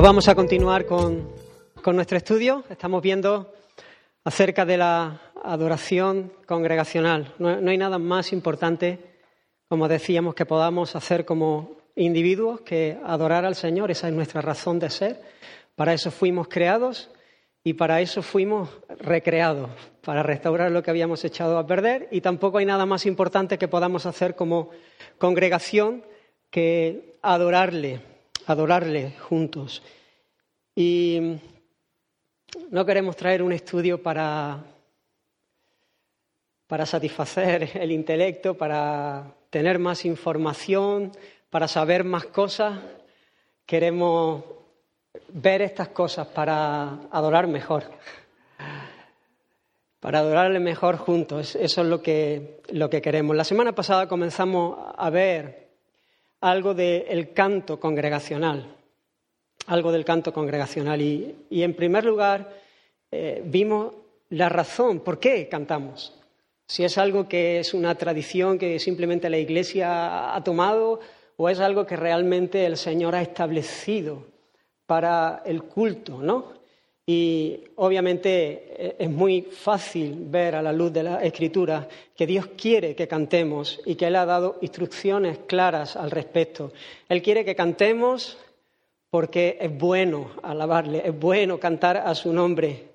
[0.00, 1.28] Pues vamos a continuar con,
[1.92, 2.64] nuestro estudio.
[2.70, 3.52] Estamos viendo
[4.24, 7.34] acerca de la adoración congregacional.
[7.38, 8.98] No, no, hay nada más importante,
[9.68, 13.90] como decíamos, que podamos hacer como individuos que adorar al Señor.
[13.90, 15.20] Esa es nuestra razón de ser.
[15.76, 17.10] Para eso fuimos creados
[17.62, 18.70] y para eso fuimos
[19.00, 19.68] recreados,
[20.00, 22.08] para restaurar lo que habíamos echado a perder.
[22.10, 24.70] Y tampoco hay nada más importante que podamos hacer como
[25.18, 26.02] congregación
[26.48, 28.09] que adorarle
[28.46, 29.82] adorarle juntos.
[30.74, 31.38] Y
[32.70, 34.62] no queremos traer un estudio para,
[36.66, 41.12] para satisfacer el intelecto, para tener más información,
[41.50, 42.78] para saber más cosas.
[43.66, 44.44] Queremos
[45.28, 47.84] ver estas cosas para adorar mejor,
[50.00, 51.56] para adorarle mejor juntos.
[51.56, 53.36] Eso es lo que, lo que queremos.
[53.36, 55.69] La semana pasada comenzamos a ver
[56.40, 58.76] algo del canto congregacional,
[59.66, 61.00] algo del canto congregacional.
[61.00, 62.54] Y, en primer lugar,
[63.10, 63.94] eh, vimos
[64.30, 66.16] la razón, ¿por qué cantamos?
[66.66, 71.00] Si es algo que es una tradición que simplemente la Iglesia ha tomado
[71.36, 74.26] o es algo que realmente el Señor ha establecido
[74.86, 76.59] para el culto, ¿no?
[77.06, 82.50] Y obviamente eh, es muy fácil ver a la luz de la Escritura que Dios
[82.56, 86.72] quiere que cantemos y que Él ha dado instrucciones claras al respecto.
[87.08, 88.38] Él quiere que cantemos
[89.10, 92.90] porque es bueno alabarle, es bueno cantar a su nombre.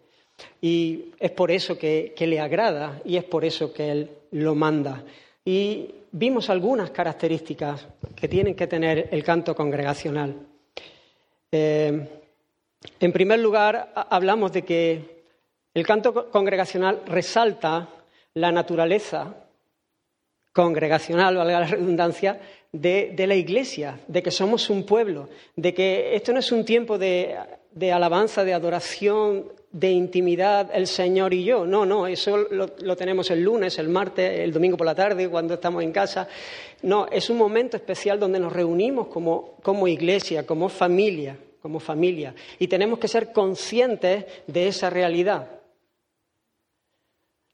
[0.62, 5.04] Y es por eso que, le agrada y es por eso que Él lo manda.
[5.44, 10.36] Y vimos algunas características que tienen que tener el canto congregacional.
[11.52, 12.08] Eh,
[13.00, 15.24] en primer lugar, hablamos de que
[15.74, 17.90] el canto congregacional resalta
[18.34, 19.36] la naturaleza
[20.54, 22.40] congregacional, valga la redundancia,
[22.72, 26.98] de, la Iglesia, de que somos un pueblo, de que esto no es un tiempo
[26.98, 27.36] de,
[27.94, 31.66] alabanza, de adoración, de intimidad, el Señor y yo.
[31.66, 35.30] No, no, eso lo, lo, tenemos el lunes, el martes, el domingo por la tarde,
[35.30, 36.28] cuando estamos en casa.
[36.84, 42.36] No, es un momento especial donde nos reunimos como, como iglesia, como familia como familia.
[42.60, 45.50] Y tenemos que ser conscientes de esa realidad.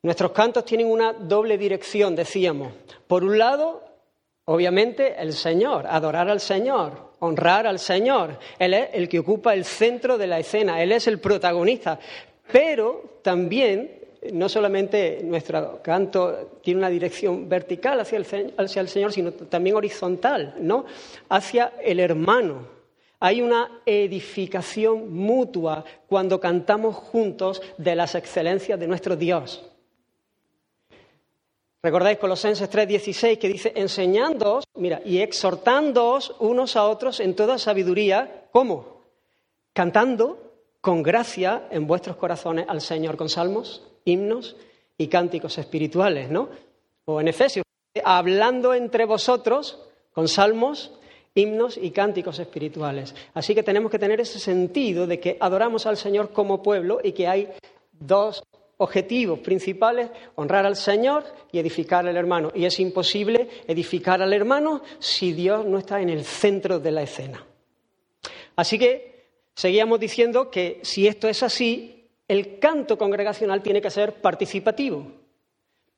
[0.03, 2.73] Nuestros cantos tienen una doble dirección, decíamos.
[3.07, 3.81] Por un lado,
[4.43, 8.37] obviamente, el Señor, adorar al Señor, honrar al Señor.
[8.59, 11.97] Él es el que ocupa el centro de la escena, Él es el protagonista.
[12.51, 13.97] Pero también,
[14.33, 19.77] no solamente nuestro canto tiene una dirección vertical hacia el, hacia el Señor, sino también
[19.77, 20.83] horizontal, ¿no?
[21.29, 22.80] Hacia el hermano,
[23.21, 29.63] hay una edificación mutua cuando cantamos juntos de las excelencias de nuestro Dios.
[31.83, 38.47] ¿Recordáis Colosenses 3:16 que dice, enseñándoos, mira, y exhortándoos unos a otros en toda sabiduría,
[38.51, 39.03] ¿cómo?
[39.71, 44.55] Cantando con gracia en vuestros corazones al Señor con salmos, himnos
[44.97, 46.49] y cánticos espirituales, ¿no?
[47.05, 47.65] O en Efesios,
[48.03, 49.79] hablando entre vosotros
[50.11, 50.91] con salmos,
[51.35, 53.15] himnos y cánticos espirituales.
[53.33, 57.13] Así que tenemos que tener ese sentido de que adoramos al Señor como pueblo y
[57.13, 57.49] que hay
[57.91, 58.43] dos
[58.77, 62.51] objetivos principales, honrar al Señor y edificar al hermano.
[62.55, 67.03] Y es imposible edificar al hermano si Dios no está en el centro de la
[67.03, 67.45] escena.
[68.55, 74.15] Así que seguíamos diciendo que si esto es así, el canto congregacional tiene que ser
[74.15, 75.05] participativo.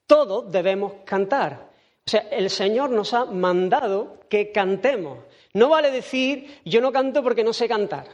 [0.05, 1.72] Todos debemos cantar.
[2.05, 5.19] O sea, el Señor nos ha mandado que cantemos.
[5.53, 8.07] No vale decir, yo no canto porque no sé cantar.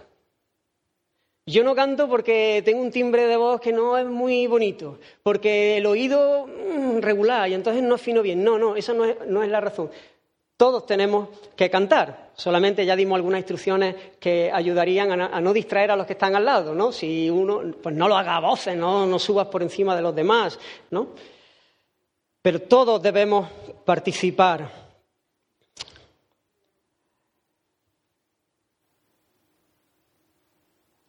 [1.46, 5.78] Yo no canto porque tengo un timbre de voz que no es muy bonito, porque
[5.78, 8.44] el oído mm, regular y entonces no afino bien.
[8.44, 9.90] No, no, esa no es, no es la razón.
[10.56, 12.32] Todos tenemos que cantar.
[12.36, 16.46] Solamente ya dimos algunas instrucciones que ayudarían a, no distraer a los que están al
[16.46, 16.92] lado, ¿no?
[16.92, 20.14] Si uno, pues no lo haga a voces, no, no subas por encima de los
[20.14, 20.60] demás,
[20.92, 21.08] ¿no?
[22.42, 23.50] Pero todos debemos
[23.86, 24.90] participar.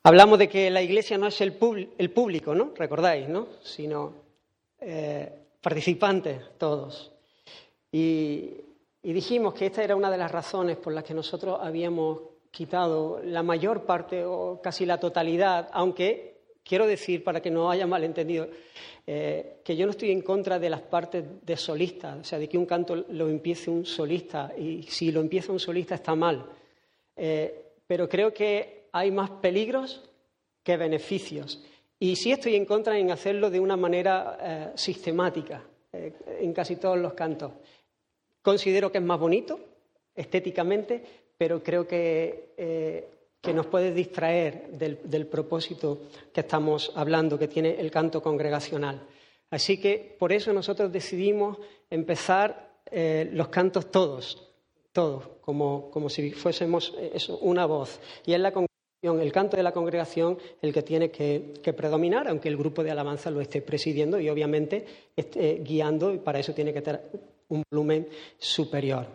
[0.03, 2.73] Hablamos de que la Iglesia no es el, público, ¿no?
[2.75, 3.49] Recordáis, ¿no?
[3.62, 4.15] Sino
[4.81, 5.31] eh,
[5.61, 7.12] participantes todos.
[7.93, 8.55] Y,
[9.03, 12.19] y dijimos que esta era una de las razones por las que nosotros habíamos
[12.50, 17.87] quitado la mayor parte o casi la totalidad, aunque quiero decir, para que no haya
[17.87, 18.49] malentendido,
[19.07, 22.49] eh, que yo no estoy en contra de las partes de solista, o sea, de
[22.49, 26.47] que un canto lo empiece un solista, y si lo empieza un solista está mal.
[27.17, 30.09] Eh, pero creo que hay más peligros
[30.62, 31.65] que beneficios.
[31.99, 36.99] Y sí estoy en contra en hacerlo de una manera eh, sistemática en casi todos
[36.99, 37.51] los cantos.
[38.43, 39.59] Considero que es más bonito
[40.15, 41.03] estéticamente,
[41.37, 43.09] pero creo que
[43.41, 46.03] que nos puede distraer del, propósito
[46.33, 49.01] que estamos hablando, que tiene el canto congregacional.
[49.51, 51.59] Así que por eso nosotros decidimos
[51.89, 54.47] empezar eh, los cantos todos,
[54.93, 57.99] todos, como, si fuésemos eh, una voz.
[58.27, 62.49] Y es la congregación, el canto de la congregación el que tiene que, predominar, aunque
[62.49, 64.85] el grupo de alabanza lo esté presidiendo y obviamente
[65.17, 67.01] esté guiando, y para eso tiene que tener
[67.49, 68.07] un volumen
[68.39, 69.07] superior.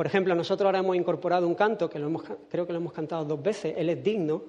[0.00, 2.02] Por ejemplo, nosotros ahora hemos incorporado un canto, que
[2.48, 4.44] creo que lo hemos cantado dos veces, Él es digno,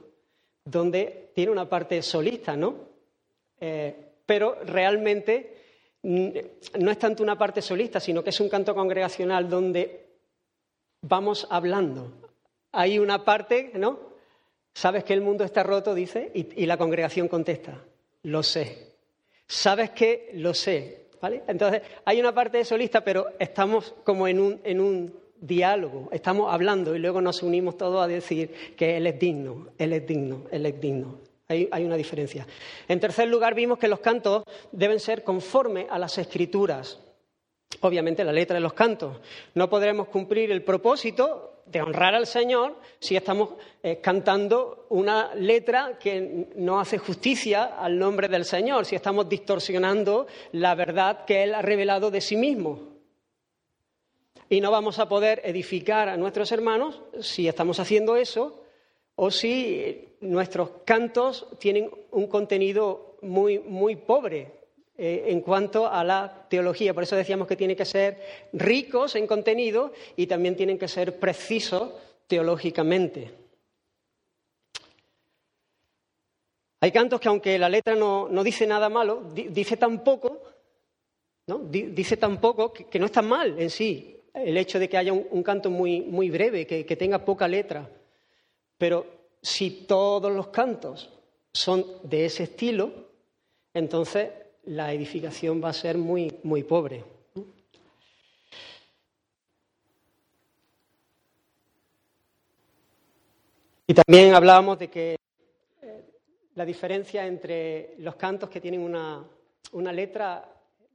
[0.64, 2.74] donde tiene una parte solista, ¿no?
[3.60, 3.94] Eh,
[4.26, 5.58] pero realmente
[6.04, 10.06] no es tanto una parte solista, sino que es un canto congregacional donde
[11.02, 12.14] vamos hablando.
[12.72, 14.00] Hay una parte, ¿no?
[14.74, 17.78] Sabes que el mundo está roto, dice, y, la congregación contesta,
[18.24, 18.94] lo sé.
[19.46, 21.44] Sabes que lo sé, ¿vale?
[21.46, 26.96] Entonces, hay una parte solista, pero estamos como en un, en un diálogo, estamos hablando
[26.96, 30.66] y luego nos unimos todos a decir que Él es digno, Él es digno, Él
[30.68, 31.18] es digno.
[31.50, 32.48] Hay, una diferencia.
[32.88, 36.98] En tercer lugar, vimos que los cantos deben ser conforme a las escrituras.
[37.82, 39.20] Obviamente, la letra de los cantos.
[39.54, 43.50] No podremos cumplir el propósito de honrar al Señor si estamos
[43.84, 50.28] eh, cantando una letra que no hace justicia al nombre del Señor, si estamos distorsionando
[50.54, 52.91] la verdad que Él ha revelado de sí mismo
[54.52, 58.62] y no vamos a poder edificar a nuestros hermanos si estamos haciendo eso
[59.16, 64.52] o si nuestros cantos tienen un contenido muy, muy pobre
[64.98, 66.94] eh, en cuanto a la teología.
[66.94, 68.22] Por eso decíamos que tienen que ser
[68.52, 71.94] ricos en contenido y también tienen que ser precisos
[72.28, 73.32] teológicamente.
[76.82, 80.42] Hay cantos que aunque la letra no, dice nada malo, dice tan poco,
[81.48, 81.60] ¿no?
[81.60, 85.14] dice tan poco que, que no está mal en sí, el hecho de que haya
[85.14, 87.90] un, canto muy, muy breve, que, tenga poca letra.
[88.78, 89.06] Pero
[89.42, 91.10] si todos los cantos
[91.54, 92.92] son de ese estilo,
[93.74, 94.30] entonces
[94.66, 97.04] la edificación va a ser muy, muy pobre.
[103.88, 105.18] Y también hablábamos de que
[105.82, 106.04] eh,
[106.56, 109.22] la diferencia entre los cantos que tienen una,
[109.74, 110.50] una letra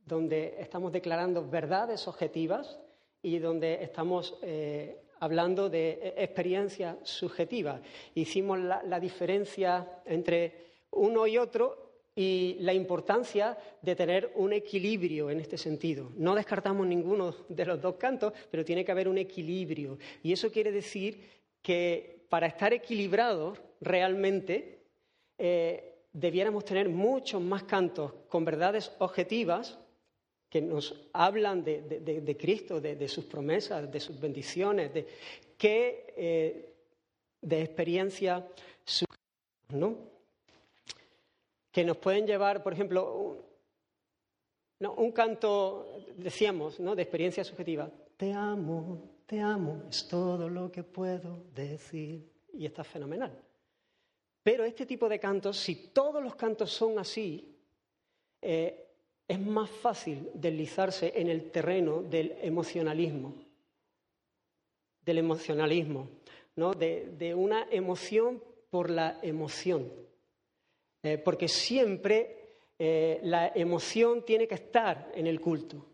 [0.07, 2.79] donde estamos declarando verdades objetivas
[3.23, 7.81] y donde estamos eh, hablando de e, experiencia subjetiva.
[8.15, 15.41] Hicimos la, diferencia entre uno y otro y la importancia de tener un equilibrio en
[15.41, 16.13] este sentido.
[16.17, 19.99] No descartamos ninguno de los dos cantos, pero tiene que haber un equilibrio.
[20.23, 21.21] Y eso quiere decir
[21.61, 24.81] que para estar equilibrados realmente
[25.37, 29.79] eh, debiéramos tener muchos más cantos con verdades objetivas
[30.49, 35.07] que nos hablan de, Cristo, de, sus promesas, de sus bendiciones, de
[35.59, 36.73] qué eh,
[37.41, 38.47] de experiencia
[39.71, 39.97] ¿no?
[41.71, 46.95] que nos pueden llevar, por ejemplo, un, un canto, decíamos, ¿no?
[46.95, 47.91] de experiencia subjetiva.
[48.17, 52.33] Te amo, te amo, es todo lo que puedo decir.
[52.55, 53.39] Y está fenomenal.
[54.43, 57.55] Pero este tipo de cantos, si todos los cantos son así,
[58.41, 58.86] eh,
[59.29, 63.35] es más fácil deslizarse en el terreno del emocionalismo,
[65.05, 66.09] del emocionalismo,
[66.57, 66.73] ¿no?
[66.73, 69.93] de, una emoción por la emoción.
[71.03, 75.85] Eh, porque siempre eh, la emoción tiene que estar en el culto.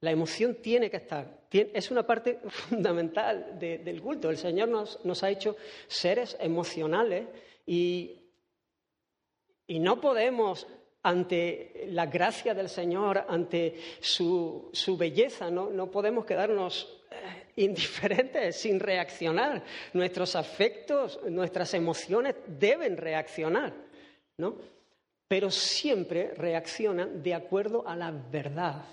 [0.00, 1.46] La emoción tiene que estar.
[1.50, 4.30] es una parte fundamental del culto.
[4.30, 5.56] El Señor nos, ha hecho
[5.86, 7.26] seres emocionales
[7.66, 8.20] y,
[9.66, 10.66] y no podemos
[11.04, 15.50] ante la gracia del Señor, ante su, belleza.
[15.50, 15.90] ¿no?
[15.90, 19.62] podemos quedarnos eh, indiferentes, sin reaccionar.
[19.92, 23.74] Nuestros afectos, nuestras emociones deben reaccionar,
[24.38, 24.56] ¿no?
[25.28, 28.84] Pero siempre reaccionan de acuerdo a la verdad.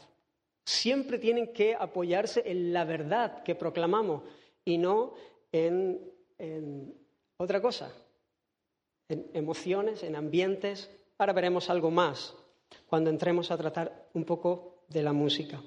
[0.65, 4.23] Siempre tienen que apoyarse en la verdad que proclamamos
[4.65, 5.13] y no
[5.51, 5.99] en
[7.37, 7.93] otra cosa,
[9.09, 10.89] en emociones, en ambientes
[11.21, 12.35] Ahora veremos algo más
[12.87, 15.61] cuando entremos a tratar un poco de la música.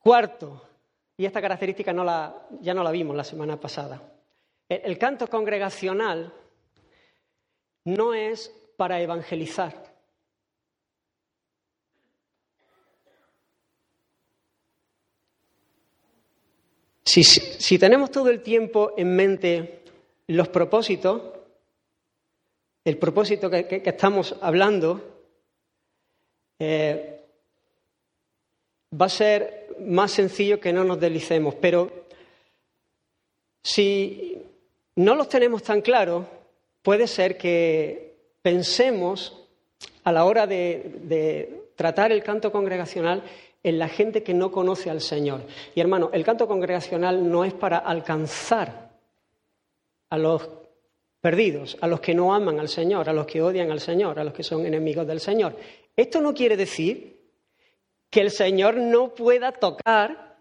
[0.00, 0.60] Cuarto,
[1.16, 1.92] y esta característica
[2.60, 4.02] ya no la vimos la semana pasada,
[4.68, 6.34] el canto congregacional
[7.84, 9.91] no es para evangelizar.
[17.04, 19.82] Si, tenemos todo el tiempo en mente
[20.28, 21.22] los propósitos,
[22.84, 25.00] el propósito que, estamos hablando,
[26.58, 27.20] eh,
[29.00, 31.54] va a ser más sencillo que no nos deslicemos.
[31.56, 32.06] Pero
[33.62, 34.42] si
[34.96, 36.26] no los tenemos tan claros,
[36.82, 39.38] puede ser que pensemos
[40.04, 43.22] a la hora de, tratar el canto congregacional
[43.62, 45.42] en la gente que no conoce al Señor.
[45.74, 48.90] Y hermano, el canto congregacional no es para alcanzar
[50.10, 50.48] a los
[51.20, 54.24] perdidos, a los que no aman al Señor, a los que odian al Señor, a
[54.24, 55.56] los que son enemigos del Señor.
[55.96, 57.20] Esto no quiere decir
[58.10, 60.36] que el Señor no pueda tocar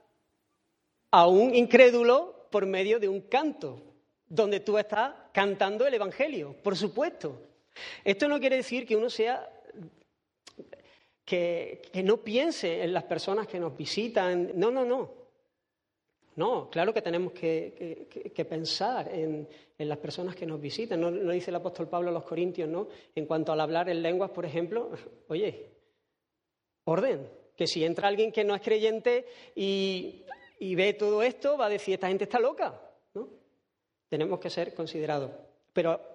[1.12, 3.82] a un incrédulo por medio de un canto,
[4.28, 7.40] donde tú estás cantando el Evangelio, por supuesto.
[8.04, 9.48] Esto no quiere decir que uno sea
[11.26, 14.52] que, no piense en las personas que nos visitan.
[14.56, 15.22] No, no, no.
[16.36, 19.48] No, claro que tenemos que, pensar en,
[19.78, 21.00] las personas que nos visitan.
[21.00, 22.88] ¿No, ¿No, dice el apóstol Pablo a los Corintios, ¿no?
[23.16, 24.92] En cuanto al hablar en lenguas, por ejemplo,
[25.28, 25.70] oye,
[26.86, 29.26] orden, que si entra alguien que no es creyente
[29.56, 30.24] y,
[30.60, 32.82] ve todo esto, va a decir, esta gente está loca,
[33.14, 33.28] ¿no?
[34.10, 35.32] Tenemos que ser considerados.
[35.74, 36.11] Pero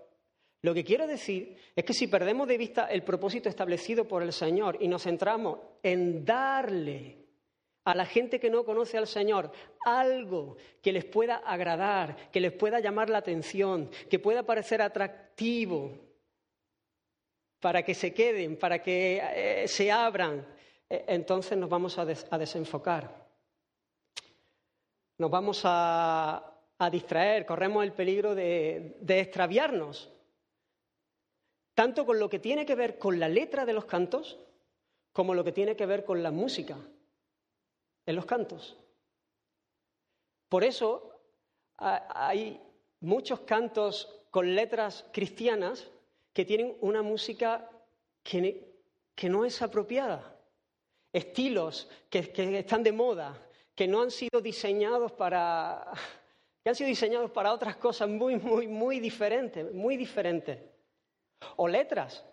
[0.63, 4.33] lo que quiero decir es que si perdemos de vista el propósito establecido por el
[4.33, 7.27] Señor y nos centramos en darle
[7.85, 9.53] a la gente que no conoce al Señor
[9.85, 15.93] algo que les pueda agradar, que les pueda llamar la atención, que pueda parecer atractivo,
[17.61, 20.47] para que se queden, para que eh, se abran,
[20.91, 23.27] eh, entonces nos vamos a, desenfocar.
[25.19, 26.53] Nos vamos a,
[26.91, 30.13] distraer, corremos el peligro de, de extraviarnos,
[31.77, 34.39] tanto con lo que tiene que ver con la letra de los cantos,
[35.13, 36.79] como lo que tiene que ver con la música
[38.07, 38.79] en los cantos.
[40.49, 41.13] Por eso
[41.77, 42.59] hay
[43.01, 45.91] muchos cantos con letras cristianas
[46.33, 47.69] que tienen una música
[48.23, 48.73] que,
[49.15, 50.33] que no es apropiada
[51.13, 52.19] estilos que,
[52.59, 53.39] están de moda,
[53.75, 55.93] que no han sido diseñados para
[56.63, 60.59] que han sido diseñados para otras cosas muy, muy, muy diferentes, muy diferentes.
[61.57, 62.25] O letras,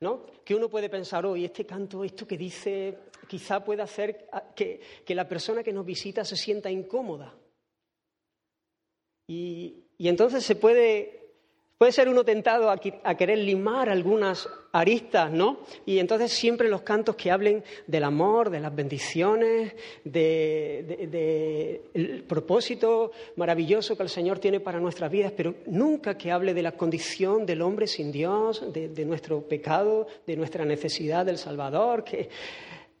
[0.00, 0.26] ¿no?
[0.44, 2.98] Que uno puede pensar, hoy este canto, esto que dice,
[3.28, 7.34] quizá pueda hacer que, que la persona que nos visita se sienta incómoda.
[9.28, 11.21] Y, y entonces se puede
[11.82, 15.62] Puede ser uno tentado a, querer limar algunas aristas, ¿no?
[15.84, 19.74] Y entonces siempre los cantos que hablen del amor, de las bendiciones,
[20.04, 21.82] del
[22.28, 26.70] propósito maravilloso que el Señor tiene para nuestras vidas, pero nunca que hable de la
[26.70, 32.04] condición del hombre sin Dios, de, nuestro pecado, de nuestra necesidad del Salvador,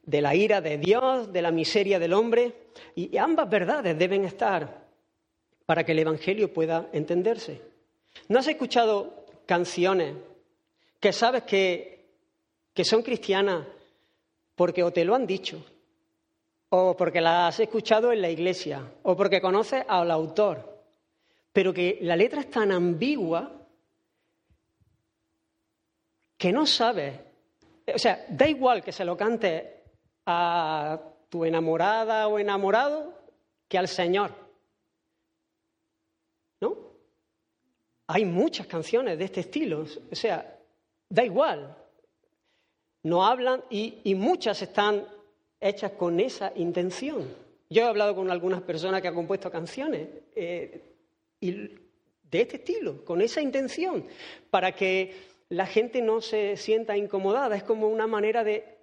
[0.02, 2.52] de la ira de Dios, de la miseria del hombre.
[2.96, 4.88] Y ambas verdades deben estar
[5.66, 7.70] para que el Evangelio pueda entenderse.
[8.28, 10.16] ¿No has escuchado canciones
[11.00, 12.06] que sabes que,
[12.84, 13.66] son cristianas
[14.54, 15.64] porque o te lo han dicho,
[16.68, 20.84] o porque las has escuchado en la iglesia, o porque conoces al autor,
[21.52, 23.52] pero que la letra es tan ambigua
[26.38, 27.18] que no sabes.
[27.94, 29.82] O sea, da igual que se lo cante
[30.26, 33.12] a tu enamorada o enamorado
[33.68, 34.41] que al Señor.
[38.14, 40.58] Hay muchas canciones de este estilo, o sea,
[41.08, 41.74] da igual.
[43.04, 45.08] No hablan y, muchas están
[45.58, 47.26] hechas con esa intención.
[47.70, 50.82] Yo he hablado con algunas personas que han compuesto canciones eh,
[51.40, 54.06] de este estilo, con esa intención,
[54.50, 55.16] para que
[55.48, 57.56] la gente no se sienta incomodada.
[57.56, 58.76] Es como una manera de...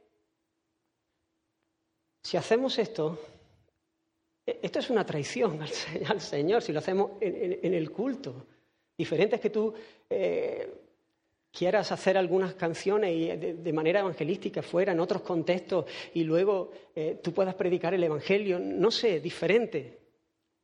[2.24, 3.20] Si hacemos esto,
[4.44, 8.48] e, esto es una traición al, Señor, si lo hacemos en el culto.
[9.00, 9.74] Diferente es que tú
[10.10, 10.74] eh,
[11.54, 17.18] quieras hacer algunas canciones y de, manera evangelística fuera, en otros contextos, y luego eh,
[17.24, 20.00] tú puedas predicar el Evangelio, no sé, diferente.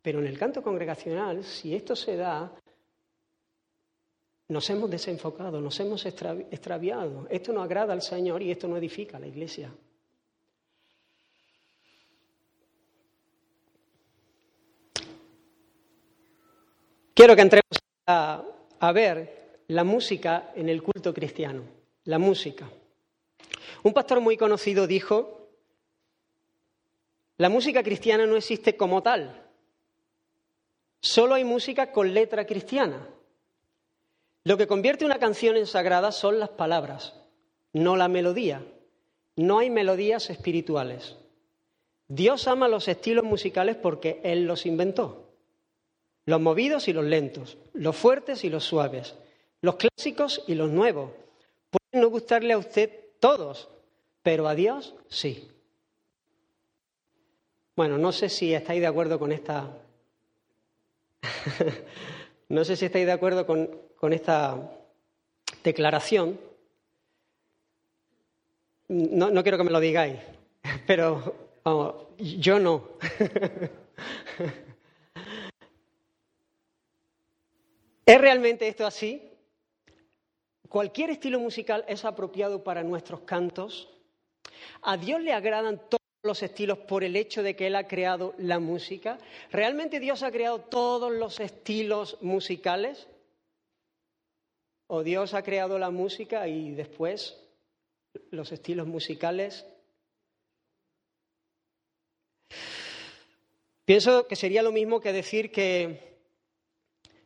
[0.01, 2.53] Pero en el canto congregacional, si esto se da,
[4.49, 7.27] nos hemos desenfocado, nos hemos extraviado.
[7.29, 9.71] Esto no agrada al Señor y esto no edifica a la iglesia.
[17.13, 21.63] Quiero que entremos a, ver la música en el culto cristiano,
[22.03, 22.69] la música.
[23.83, 25.49] Un pastor muy conocido dijo,
[27.37, 29.43] la música cristiana no existe como tal,
[31.01, 33.09] solo hay música con letra cristiana.
[34.43, 37.19] Lo que convierte una canción en sagrada son las palabras,
[37.73, 38.63] no la melodía.
[39.37, 41.17] No hay melodías espirituales.
[42.07, 45.24] Dios ama los estilos musicales porque Él los inventó
[46.25, 49.15] los movidos y los lentos, los fuertes y los suaves,
[49.61, 51.11] los clásicos y los nuevos.
[51.69, 52.89] Pueden no gustarle a usted
[53.19, 53.69] todos,
[54.23, 55.47] pero a Dios sí.
[57.75, 59.69] Bueno, no sé si estáis de acuerdo con esta.
[62.49, 64.71] no sé si estáis de acuerdo con, con esta
[65.63, 66.39] declaración.
[68.87, 70.19] No, no quiero que me lo digáis,
[70.87, 72.89] pero vamos, yo no.
[78.05, 79.31] ¿Es realmente esto así?
[80.69, 83.89] ¿Cualquier estilo musical es apropiado para nuestros cantos?
[84.83, 88.35] ¿A Dios le agradan todos los estilos por el hecho de que Él ha creado
[88.37, 89.17] la música?
[89.51, 93.07] ¿Realmente Dios ha creado todos los estilos musicales?
[94.87, 97.41] ¿O Dios ha creado la música y después
[98.29, 99.65] los estilos musicales?
[103.83, 106.14] Pienso que sería lo mismo que decir que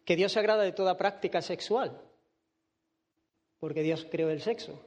[0.09, 2.01] que Dios se agrada de toda práctica sexual,
[3.59, 4.83] porque Dios creó el sexo,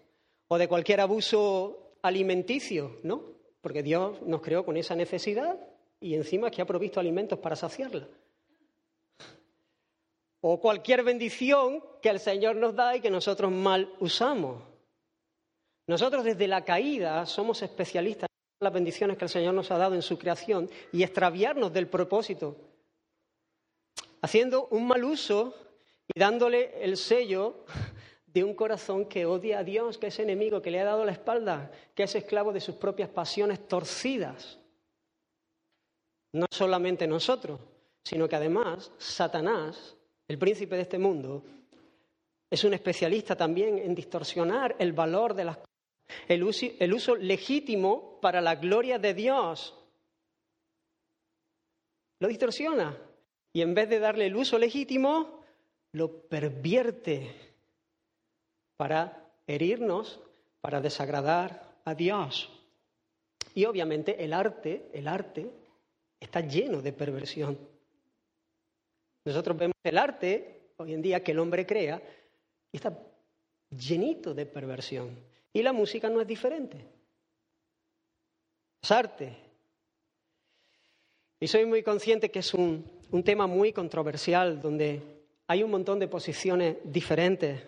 [0.48, 3.22] o de cualquier abuso alimenticio, ¿no?
[3.60, 5.60] Porque Dios nos creó con esa necesidad
[6.00, 8.08] y encima que ha provisto alimentos para saciarla.
[10.40, 14.60] O cualquier bendición que el Señor nos da y que nosotros mal usamos.
[15.86, 19.94] Nosotros desde la caída somos especialistas en las bendiciones que el Señor nos ha dado
[19.94, 22.71] en su creación y extraviarnos del propósito
[24.22, 25.54] haciendo un mal uso
[26.06, 27.64] y dándole el sello
[28.26, 31.12] de un corazón que odia a Dios, que es enemigo, que le ha dado la
[31.12, 34.58] espalda, que es esclavo de sus propias pasiones torcidas.
[36.32, 37.60] No solamente nosotros,
[38.02, 39.96] sino que además Satanás,
[40.28, 41.44] el príncipe de este mundo,
[42.50, 45.68] es un especialista también en distorsionar el valor de las cosas,
[46.28, 49.74] el uso, el uso legítimo para la gloria de Dios.
[52.20, 52.96] Lo distorsiona
[53.52, 55.42] y en vez de darle el uso legítimo,
[55.92, 57.34] lo pervierte
[58.76, 60.20] para herirnos,
[60.60, 62.50] para desagradar a Dios.
[63.54, 65.50] Y obviamente el arte, el arte
[66.18, 67.58] está lleno de perversión.
[69.24, 72.02] Nosotros vemos el arte hoy en día que el hombre crea
[72.72, 72.98] y está
[73.70, 75.18] llenito de perversión.
[75.52, 76.86] Y la música no es diferente.
[78.80, 79.36] Es arte.
[81.38, 85.02] Y soy muy consciente que es un, un tema muy controversial donde
[85.46, 87.62] hay un montón de posiciones diferentes.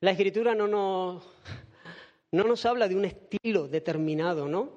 [0.00, 1.24] La escritura no nos,
[2.32, 4.70] no nos habla de un estilo determinado, ¿no?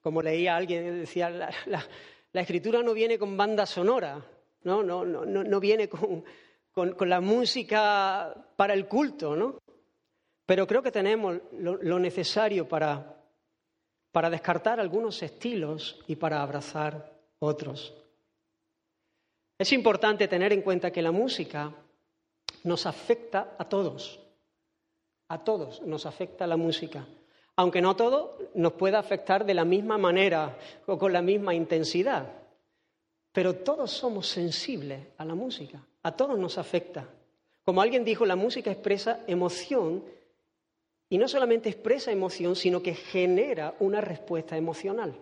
[0.00, 1.86] Como leía alguien, decía, la,
[2.32, 4.24] escritura no viene con banda sonora,
[4.62, 6.24] no, no, no, no viene con,
[6.72, 9.58] con, la música para el culto, ¿no?
[10.46, 13.22] Pero creo que tenemos lo, lo necesario para,
[14.12, 18.01] para descartar algunos estilos y para abrazar otros.
[19.58, 21.72] Es importante tener en cuenta que la música
[22.64, 24.20] nos afecta a todos.
[25.28, 27.06] A todos nos afecta la música.
[27.56, 32.26] Aunque no todo nos pueda afectar de la misma manera o con la misma intensidad.
[33.32, 35.82] Pero todos somos sensibles a la música.
[36.02, 37.06] A todos nos afecta.
[37.64, 40.04] Como alguien dijo, la música expresa emoción
[41.08, 45.14] y no solamente expresa emoción, sino que genera una respuesta emocional.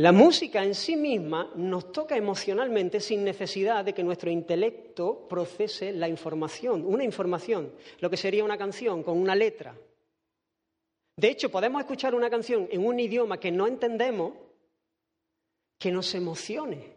[0.00, 5.92] La música en sí misma nos toca emocionalmente sin necesidad de que nuestro intelecto procese
[5.92, 9.76] la información, una información, lo que sería una canción con una letra.
[11.16, 14.32] De hecho, podemos escuchar una canción en un idioma que no entendemos
[15.78, 16.94] que nos emocione,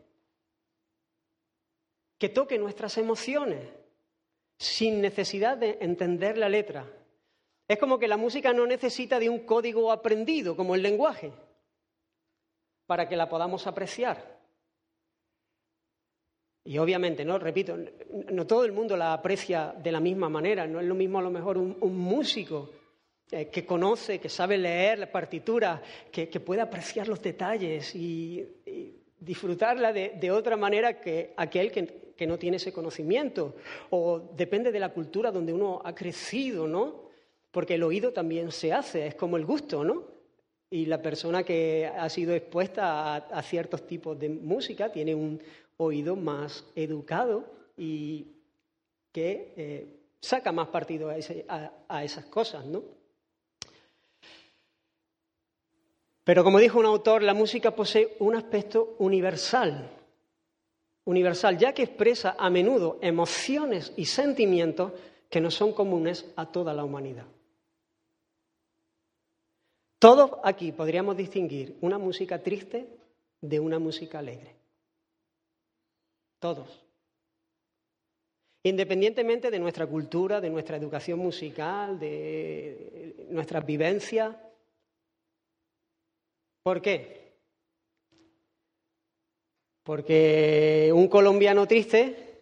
[2.17, 3.67] que toque nuestras emociones
[4.57, 6.89] sin necesidad de entender la letra.
[7.67, 11.33] Es como que la música no necesita de un código aprendido como el lenguaje
[12.93, 14.39] para que la podamos apreciar.
[16.63, 17.75] Y obviamente, no, repito,
[18.32, 20.67] no todo el mundo la aprecia de la misma manera.
[20.67, 22.69] No es lo mismo a lo mejor un, músico
[23.32, 28.47] eh, que conoce, que sabe leer la partitura, que, puede apreciar los detalles y,
[29.19, 33.56] disfrutarla de, otra manera que aquel que, que no tiene ese conocimiento.
[33.89, 37.10] O depende de la cultura donde uno ha crecido, ¿no?
[37.49, 40.12] Porque el oído también se hace, es como el gusto, ¿no?
[40.73, 45.39] Y la persona que ha sido expuesta a, ciertos tipos de música tiene un
[45.77, 47.45] oído más educado
[47.77, 48.25] y
[49.12, 49.88] que eh,
[50.19, 52.81] saca más partido a, esas cosas, ¿no?
[56.23, 59.91] Pero como dijo un autor, la música posee un aspecto universal,
[61.05, 64.91] universal, ya que expresa a menudo emociones y sentimientos
[65.29, 67.27] que no son comunes a toda la humanidad.
[70.03, 72.89] Todos aquí podríamos distinguir una música triste
[73.39, 74.53] de una música alegre.
[76.39, 76.83] Todos.
[78.63, 84.35] Independientemente de nuestra cultura, de nuestra educación musical, de nuestras vivencias,
[86.63, 87.37] ¿Por qué?
[89.83, 92.41] Porque un colombiano triste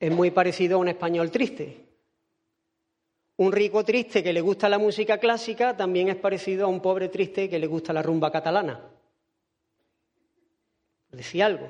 [0.00, 1.91] es muy parecido a un español triste.
[3.42, 7.08] Un rico triste que le gusta la música clásica también es parecido a un pobre
[7.08, 8.88] triste que le gusta la rumba catalana.
[11.10, 11.68] Decía algo.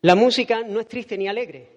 [0.00, 1.68] La música no es triste ni alegre.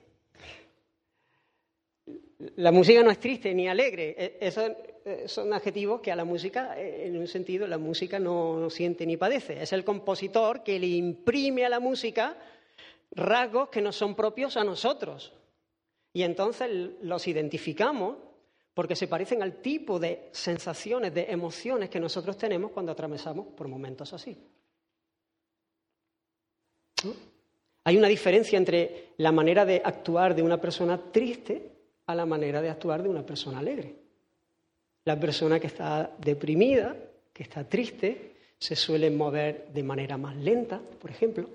[2.55, 4.15] La música no es triste ni alegre.
[4.17, 4.71] E, esos
[5.03, 9.05] eh, son adjetivos que a la música, eh, en un sentido, la música no, siente
[9.05, 9.61] ni padece.
[9.61, 12.37] Es el compositor que le imprime a la música
[13.11, 15.33] rasgos que no son propios a nosotros.
[16.13, 16.69] Y entonces
[17.01, 18.17] los identificamos
[18.73, 23.67] porque se parecen al tipo de sensaciones, de emociones que nosotros tenemos cuando atravesamos por
[23.67, 24.37] momentos así.
[27.83, 31.71] Hay una diferencia entre la manera de actuar de una persona triste
[32.05, 33.95] a la manera de actuar de una persona alegre.
[35.05, 36.95] La persona que está deprimida,
[37.33, 41.49] que está triste, se suele mover de manera más lenta, por ejemplo.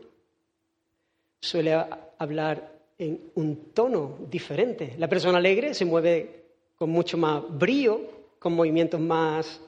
[1.41, 1.73] Suele
[2.19, 4.95] hablar en un tono diferente.
[4.99, 6.45] La persona alegre se mueve
[6.77, 8.01] con mucho más brío,
[8.39, 9.61] con movimientos más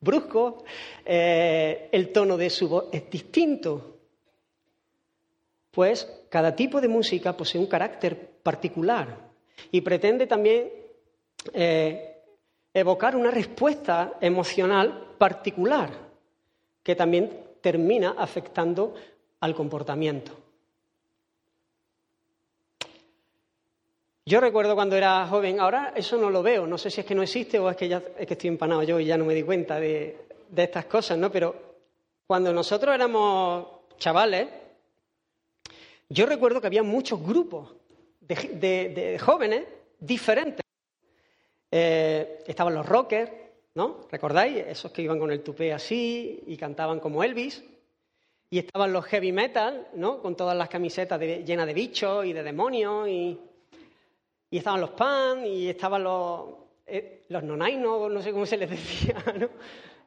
[0.00, 0.64] bruscos.
[1.04, 3.98] Eh, el tono de su voz es distinto.
[5.70, 9.16] Pues cada tipo de música posee un carácter particular
[9.70, 10.70] y pretende también
[11.54, 12.16] eh,
[12.74, 15.90] evocar una respuesta emocional particular
[16.82, 18.94] que también termina afectando
[19.40, 20.41] al comportamiento.
[24.24, 27.14] Yo recuerdo cuando era joven, ahora eso no lo veo, no sé si es que
[27.14, 29.34] no existe o es que ya es que estoy empanado yo y ya no me
[29.34, 30.16] di cuenta de,
[30.56, 31.32] estas cosas, ¿no?
[31.32, 31.56] Pero
[32.24, 33.66] cuando nosotros éramos
[33.98, 34.48] chavales,
[36.08, 37.74] yo recuerdo que había muchos grupos
[38.20, 39.64] de, jóvenes
[39.98, 40.64] diferentes.
[41.68, 43.32] Eh, estaban los rockers,
[43.74, 44.06] ¿no?
[44.08, 44.58] ¿Recordáis?
[44.68, 47.64] Esos que iban con el tupé así y cantaban como Elvis.
[48.50, 50.20] Y estaban los heavy metal, ¿no?
[50.20, 53.08] Con todas las camisetas llenas de bichos y de demonios.
[53.08, 53.40] Y,
[54.52, 56.44] y estaban los pan y estaban los,
[56.86, 59.48] eh, los nonainos, no sé cómo se les decía, ¿no?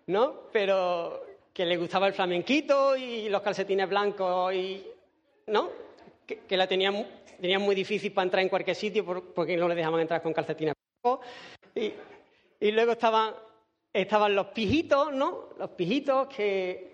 [0.06, 0.42] ¿no?
[0.54, 4.86] Pero que les gustaba el flamenquito y los calcetines blancos y...
[5.48, 5.70] ¿no?
[6.28, 7.08] Que, la tenían
[7.42, 9.04] tenía muy difícil para entrar en cualquier sitio
[9.34, 10.76] porque no le dejaban entrar con calcetines.
[11.74, 11.92] Y,
[12.60, 13.34] y luego estaban,
[13.92, 15.50] estaban los pijitos, ¿no?
[15.58, 16.94] Los pijitos que...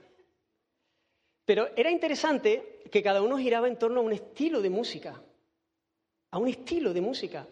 [1.44, 5.22] Pero era interesante que cada uno giraba en torno a un estilo de música,
[6.32, 7.48] a un estilo de música.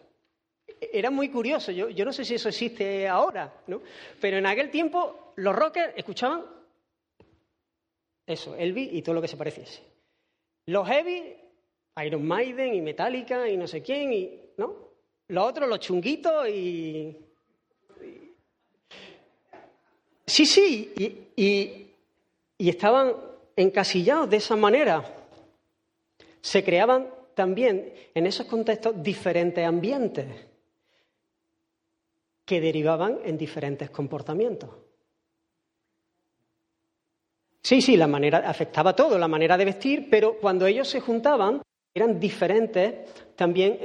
[0.80, 3.82] Era muy curioso, yo, yo no sé si eso existe ahora, ¿no?
[4.20, 6.44] Pero en aquel tiempo los rockers escuchaban
[8.26, 9.82] eso, Elvis y todo lo que se pareciese.
[10.66, 11.36] Los heavy
[12.04, 14.90] Iron Maiden y Metallica y no sé quién, y, ¿no?
[15.28, 17.16] Los otros, los chunguitos y...
[20.26, 20.92] Sí, sí,
[21.36, 21.86] y,
[22.56, 23.14] y estaban
[23.56, 25.04] encasillados de esa manera.
[26.40, 27.08] Se creaban
[27.40, 30.26] también en esos contextos diferentes ambientes
[32.44, 34.68] que derivaban en diferentes comportamientos.
[37.62, 41.62] Sí, sí, la manera afectaba todo, la manera de vestir, pero cuando ellos se juntaban,
[41.94, 43.78] eran diferentes también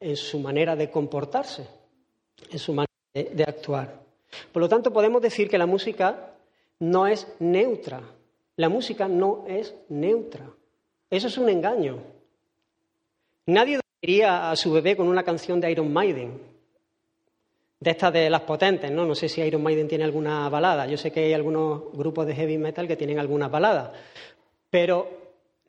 [0.00, 1.64] en, su manera de comportarse,
[2.50, 4.00] en su manera de, actuar.
[4.50, 6.34] Por lo tanto, podemos decir que la música
[6.80, 8.02] no es neutra.
[8.56, 10.50] La música no es neutra.
[11.08, 12.13] Eso es un engaño.
[13.46, 16.40] Nadie diría a su bebé con una canción de Iron Maiden,
[17.80, 19.04] de estas de las potentes, ¿no?
[19.04, 20.86] No sé si Iron Maiden tiene alguna balada.
[20.86, 23.90] Yo sé que hay algunos grupos de heavy metal que tienen algunas baladas.
[24.70, 25.24] Pero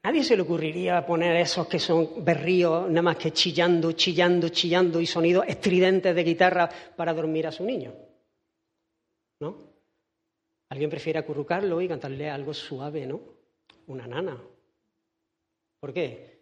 [0.06, 5.02] Nadie se le ocurriría poner esos que son berríos, nada más que chillando, chillando, chillando
[5.02, 7.92] y sonidos estridentes de guitarra para dormir a su niño.
[9.40, 9.58] ¿No?
[10.70, 13.20] Alguien prefiere acurrucarlo y cantarle algo suave, ¿no?
[13.88, 14.40] Una nana.
[15.80, 16.35] ¿Por qué?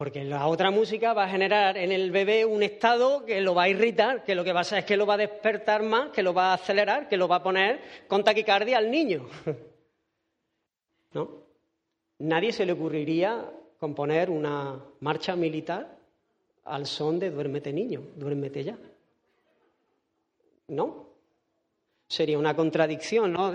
[0.00, 3.64] Porque la otra música va a generar en el bebé un estado que lo va
[3.64, 6.08] a irritar, que lo que va a hacer es que lo va a despertar más,
[6.08, 9.28] que lo va a acelerar, que lo va a poner con taquicardia al niño.
[11.12, 11.42] ¿No?
[12.20, 13.44] Nadie se le ocurriría
[13.78, 15.98] componer una marcha militar
[16.64, 18.78] al son de duérmete niño, duérmete ya.
[20.68, 21.10] ¿No?
[22.08, 23.54] Sería una contradicción, ¿no?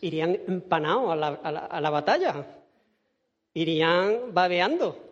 [0.00, 2.57] Irían empanados a la, a la batalla,
[3.54, 5.08] irían babeando.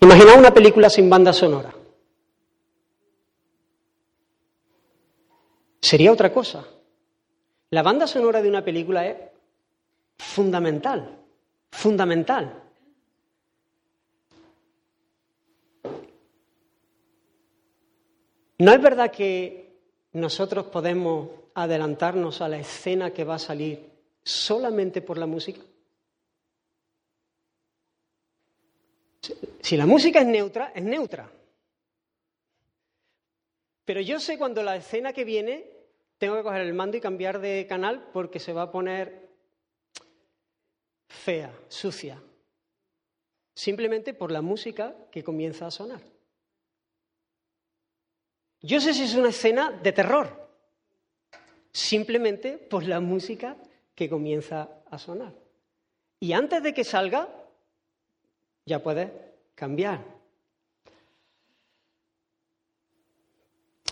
[0.00, 1.74] Imagina una película sin banda sonora.
[5.80, 6.64] Sería otra cosa.
[7.70, 9.16] La banda sonora de una película es
[10.18, 11.18] fundamental,
[11.70, 12.65] fundamental.
[18.58, 19.80] ¿No es verdad que
[20.12, 23.90] nosotros podemos adelantarnos a la escena que va a salir
[24.22, 25.60] solamente por la música?
[29.60, 31.30] Si la música es neutra, es neutra.
[33.84, 35.64] Pero yo sé cuando la escena que viene
[36.18, 39.28] tengo que coger el mando y cambiar de canal porque se va a poner
[41.08, 42.22] fea, sucia.
[43.54, 46.15] Simplemente por la música que comienza a sonar.
[48.66, 50.26] Yo sé si es una escena de terror,
[51.70, 53.56] simplemente por la música
[53.94, 55.32] que comienza a sonar.
[56.18, 57.28] Y antes de que salga,
[58.64, 59.08] ya puedes
[59.54, 60.04] cambiar.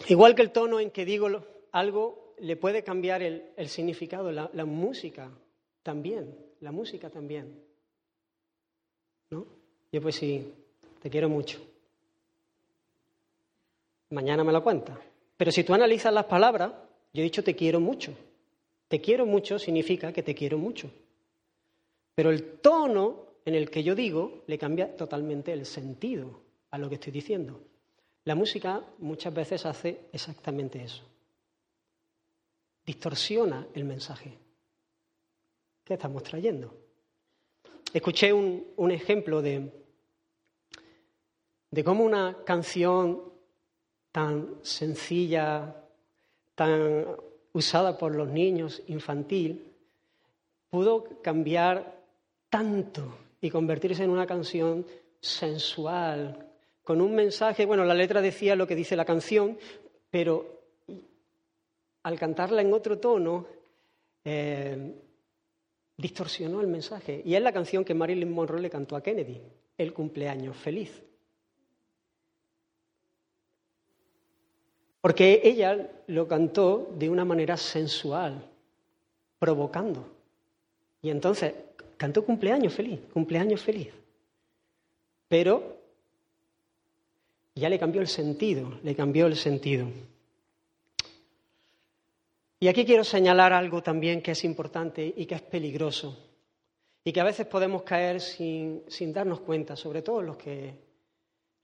[0.09, 1.29] Igual que el tono en que digo
[1.71, 5.31] algo, le puede cambiar el, significado, la, la, música
[5.85, 7.63] también, la música también.
[9.31, 9.47] ¿No?
[9.93, 10.53] Yo pues sí,
[11.01, 11.74] te quiero mucho.
[14.15, 14.97] Mañana me lo cuenta.
[15.37, 16.73] Pero si tú analizas las palabras,
[17.13, 18.15] yo he dicho te quiero mucho.
[18.87, 20.89] Te quiero mucho significa que te quiero mucho.
[22.15, 26.89] Pero el tono en el que yo digo le cambia totalmente el sentido a lo
[26.89, 27.61] que estoy diciendo.
[28.25, 31.03] La música muchas veces hace exactamente eso.
[32.87, 34.39] Distorsiona el mensaje
[35.83, 36.73] que estamos trayendo.
[37.93, 39.73] Escuché un, un ejemplo de,
[41.73, 43.34] de cómo una canción
[44.15, 45.75] tan sencilla,
[46.55, 47.05] tan
[47.53, 49.73] usada por los niños, infantil,
[50.71, 51.99] pudo cambiar
[52.49, 54.87] tanto y convertirse en una canción
[55.21, 56.47] sensual,
[56.85, 59.59] con un mensaje, bueno, la letra decía lo que dice la canción,
[60.13, 60.61] pero
[62.05, 63.49] al cantarla en otro tono,
[64.25, 64.95] eh,
[65.97, 67.21] distorsionó el mensaje.
[67.25, 69.43] Y es la canción que Marilyn Monroe le cantó a Kennedy,
[69.77, 71.03] El cumpleaños feliz.
[75.05, 78.43] Porque ella lo cantó de una manera sensual,
[79.39, 80.09] provocando.
[81.03, 81.53] Y entonces
[81.97, 83.89] Cantó cumpleaños feliz, cumpleaños feliz.
[85.29, 85.79] Pero
[87.55, 89.87] ya le cambió el sentido, le cambió el sentido.
[92.61, 96.19] Y aquí quiero señalar algo también que es importante y que es peligroso
[97.05, 100.75] y que a veces podemos caer sin, darnos cuenta, sobre todo los que,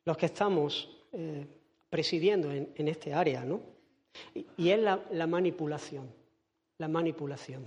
[0.04, 1.46] los que estamos eh,
[1.90, 3.60] presidiendo en, este área, ¿no?
[4.34, 6.10] Y, es la manipulación,
[6.78, 7.62] la manipulación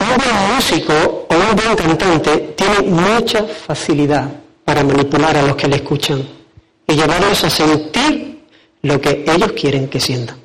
[0.00, 4.30] un buen músico o un buen cantante tiene mucha facilidad
[4.64, 6.22] para manipular a los que le escuchan
[6.86, 8.44] y llevarlos a sentir
[8.82, 10.38] lo que ellos quieren que sientan.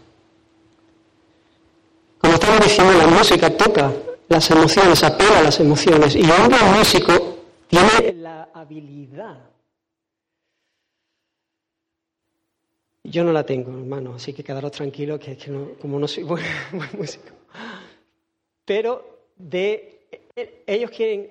[2.17, 3.91] Como estamos diciendo, la música toca
[4.30, 9.38] las emociones, apela a las emociones y un buen músico tiene la habilidad.
[13.12, 16.24] Yo no la tengo, hermano, así que quedaros tranquilos que, que no, como no soy
[16.24, 16.45] buen
[16.97, 17.34] músico.
[18.63, 20.08] Pero de
[20.65, 21.30] ellos quieren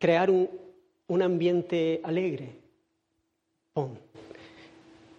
[0.00, 0.50] crear un,
[1.06, 2.56] un ambiente alegre,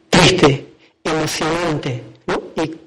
[0.09, 2.51] triste, emocionante, ¿no?
[2.61, 2.77] Y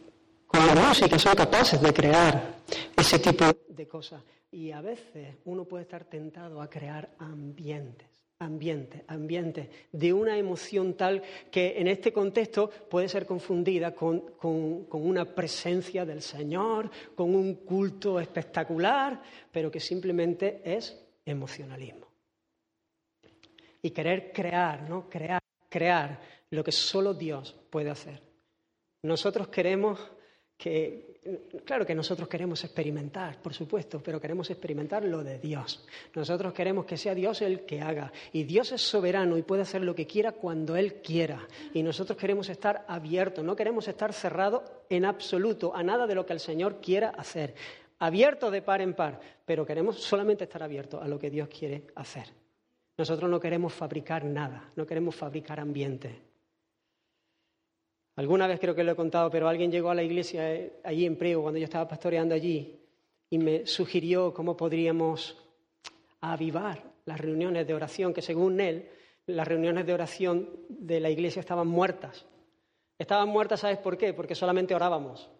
[0.46, 2.58] con la música son capaces de crear
[2.94, 4.22] ese tipo de cosas.
[4.50, 10.94] Y a veces uno puede estar tentado a crear ambientes ambiente, ambiente, de una emoción
[10.94, 14.22] tal que en este contexto puede ser confundida con,
[14.90, 19.20] una presencia del Señor, con un culto espectacular,
[19.50, 22.06] pero que simplemente es emocionalismo.
[23.82, 25.08] Y querer crear, ¿no?
[25.08, 26.20] Crear, crear
[26.50, 28.22] lo que solo Dios puede hacer.
[29.02, 29.98] Nosotros queremos
[30.58, 31.20] que,
[31.64, 35.86] claro que nosotros queremos experimentar, por supuesto, pero queremos experimentar lo de Dios.
[36.14, 38.12] Nosotros queremos que sea Dios el que haga.
[38.32, 41.46] Y Dios es soberano y puede hacer lo que quiera cuando Él quiera.
[41.72, 46.26] Y nosotros queremos estar abiertos, no queremos estar cerrados en absoluto a nada de lo
[46.26, 47.54] que el Señor quiera hacer.
[48.00, 51.84] Abiertos de par en par, pero queremos solamente estar abiertos a lo que Dios quiere
[51.94, 52.28] hacer.
[52.96, 56.27] Nosotros no queremos fabricar nada, no queremos fabricar ambiente.
[58.18, 61.06] Alguna vez creo que lo he contado, pero alguien llegó a la iglesia eh, allí
[61.06, 62.76] en Prego, cuando yo estaba pastoreando allí,
[63.30, 65.36] y me sugirió cómo podríamos
[66.20, 68.88] avivar las reuniones de oración, que según él,
[69.26, 72.26] las reuniones de oración de la iglesia estaban muertas.
[72.98, 74.12] Estaban muertas, ¿sabes por qué?
[74.12, 75.30] Porque solamente orábamos.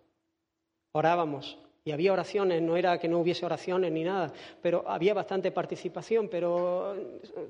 [0.93, 1.59] Orábamos.
[1.85, 6.29] Y había oraciones, no era que no hubiese oraciones ni nada, pero había bastante participación,
[6.29, 6.95] pero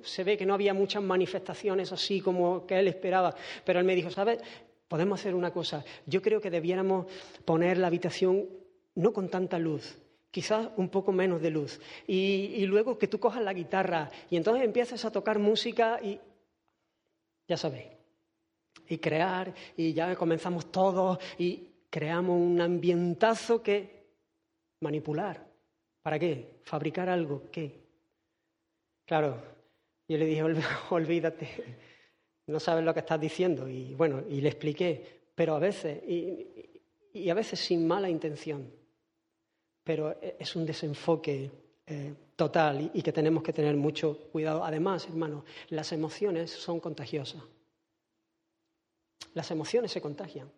[0.01, 3.35] se ve que no había muchas manifestaciones así como que él esperaba.
[3.65, 4.39] Pero él me dijo, ¿sabes?
[4.89, 5.85] Podemos hacer una cosa.
[6.07, 7.07] Yo creo que debiéramos
[7.45, 8.49] poner la habitación
[8.95, 9.97] no con tanta luz,
[10.31, 11.81] quizás un poco menos de luz.
[12.07, 16.19] Y, luego que tú cojas la guitarra y entonces empiezas a tocar música y
[17.47, 17.89] ya sabéis,
[18.89, 24.07] y crear, y ya comenzamos todos y creamos un ambientazo que
[24.81, 25.47] manipular.
[26.03, 26.61] ¿Para qué?
[26.65, 27.43] ¿Fabricar algo?
[27.53, 27.89] ¿Qué?
[29.07, 29.41] Claro,
[30.09, 30.43] yo le dije,
[30.91, 31.49] olvídate,
[32.49, 33.69] no sabes lo que estás diciendo.
[33.69, 38.71] Y bueno, y le expliqué, pero a veces, y, a veces sin mala intención,
[39.85, 41.51] pero e, es un desenfoque
[41.87, 44.65] eh, total y, que tenemos que tener mucho cuidado.
[44.65, 47.43] Además, hermano, las emociones son contagiosas.
[49.35, 50.51] Las emociones se contagian.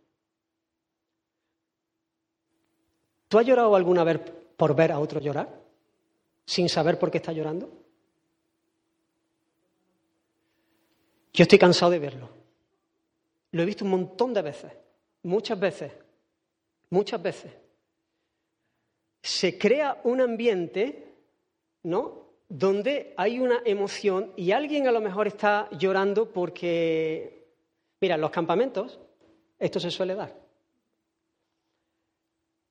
[3.28, 4.20] ¿Tú has llorado alguna vez
[4.56, 5.60] por ver a otro llorar?
[6.46, 7.68] Sin saber por qué está llorando.
[11.32, 12.28] Yo estoy cansado de verlo.
[13.52, 14.72] Lo he visto un montón de veces,
[15.22, 15.92] muchas veces,
[16.90, 17.52] muchas veces.
[19.22, 21.14] Se crea un ambiente,
[21.82, 22.30] ¿no?
[22.48, 27.46] Donde hay una emoción y alguien a lo mejor está llorando porque,
[28.00, 28.98] mira, en los campamentos
[29.58, 30.34] esto se suele dar.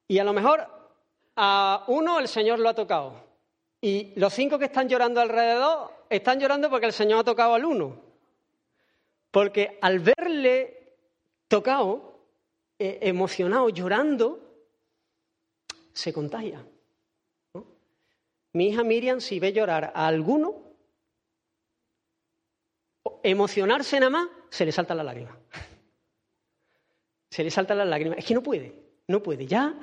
[0.07, 0.67] Y a lo mejor
[1.35, 3.13] a uno el Señor lo ha tocado.
[3.79, 7.63] Y los cinco que están llorando alrededor están llorando porque el Señor ha tocado al
[7.63, 8.08] uno.
[9.31, 10.95] Porque al verle
[11.47, 12.27] tocado,
[12.77, 14.49] eh, emocionado, llorando,
[15.93, 16.65] se contagia.
[18.53, 20.63] Mi hija Miriam, si ve llorar a alguno,
[23.23, 25.37] emocionarse nada más, se le salta la lágrima.
[27.29, 28.15] Se le salta la lágrima.
[28.15, 28.73] Es que no puede,
[29.07, 29.45] no puede.
[29.45, 29.77] Ya.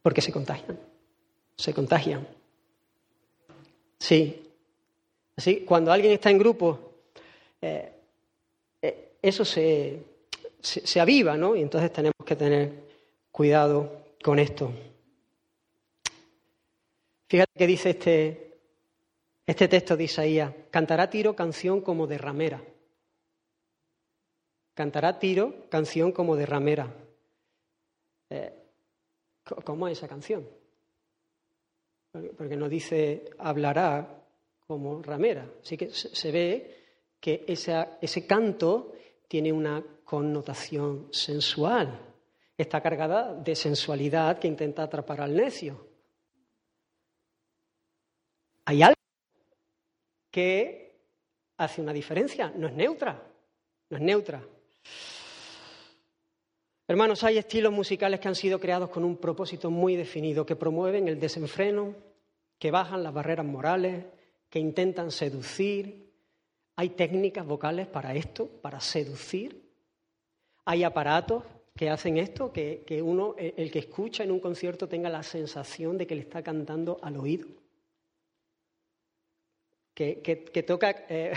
[0.00, 0.80] Porque se contagian.
[1.56, 2.26] Se contagian.
[3.98, 4.43] Sí,
[5.36, 6.92] Así, cuando alguien está en grupo,
[7.60, 7.92] eh,
[8.80, 10.02] eh, eso se,
[10.60, 11.56] se, aviva, ¿no?
[11.56, 12.72] Y entonces tenemos que tener
[13.32, 14.72] cuidado con esto.
[17.28, 18.58] Fíjate que dice este,
[19.46, 22.62] este texto de Isaías, cantará tiro canción como de ramera.
[24.74, 26.94] Cantará tiro canción como de ramera.
[28.30, 28.52] Eh,
[29.64, 30.48] ¿Cómo es esa canción?
[32.36, 34.23] Porque no dice hablará
[34.74, 35.48] como ramera.
[35.62, 36.84] Así que se ve
[37.20, 38.92] que ese canto
[39.28, 41.96] tiene una connotación sensual.
[42.58, 45.86] Está cargada de sensualidad que intenta atrapar al necio.
[48.64, 48.98] Hay algo
[50.30, 50.96] que
[51.58, 53.22] hace una diferencia, no es neutra,
[53.90, 54.42] no es neutra.
[56.88, 61.06] Hermanos, hay estilos musicales que han sido creados con un propósito muy definido, que promueven
[61.08, 61.94] el desenfreno,
[62.58, 64.04] que bajan las barreras morales,
[64.54, 66.12] que intentan seducir.
[66.76, 69.68] Hay técnicas vocales para esto, para seducir.
[70.64, 71.42] Hay aparatos
[71.74, 76.06] que hacen esto, que, uno, el que escucha en un concierto, tenga la sensación de
[76.06, 77.48] que le está cantando al oído.
[79.92, 81.32] Que, toca, eh,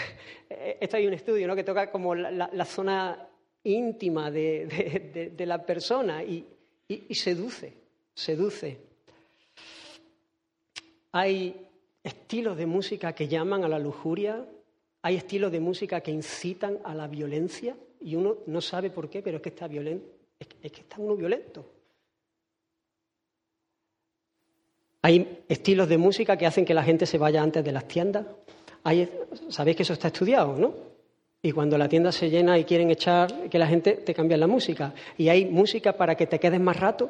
[0.80, 1.56] esto hay un estudio, ¿no?
[1.56, 3.28] que toca como la, zona
[3.64, 6.46] íntima de, la persona y,
[6.88, 7.74] y seduce,
[8.14, 8.78] seduce.
[11.14, 11.67] Hay
[12.08, 14.46] estilos de música que llaman a la lujuria,
[15.02, 19.22] hay estilos de música que incitan a la violencia y uno no sabe por qué,
[19.22, 20.08] pero es que está violento,
[20.40, 21.66] es que está uno violento.
[25.02, 28.26] Hay estilos de música que hacen que la gente se vaya antes de las tiendas.
[29.50, 30.74] Sabéis que eso está estudiado, ¿no?
[31.42, 34.48] Y cuando la tienda se llena y quieren echar, que la gente te cambie la
[34.48, 34.94] música.
[35.18, 37.10] Y hay música para que te quedes más rato,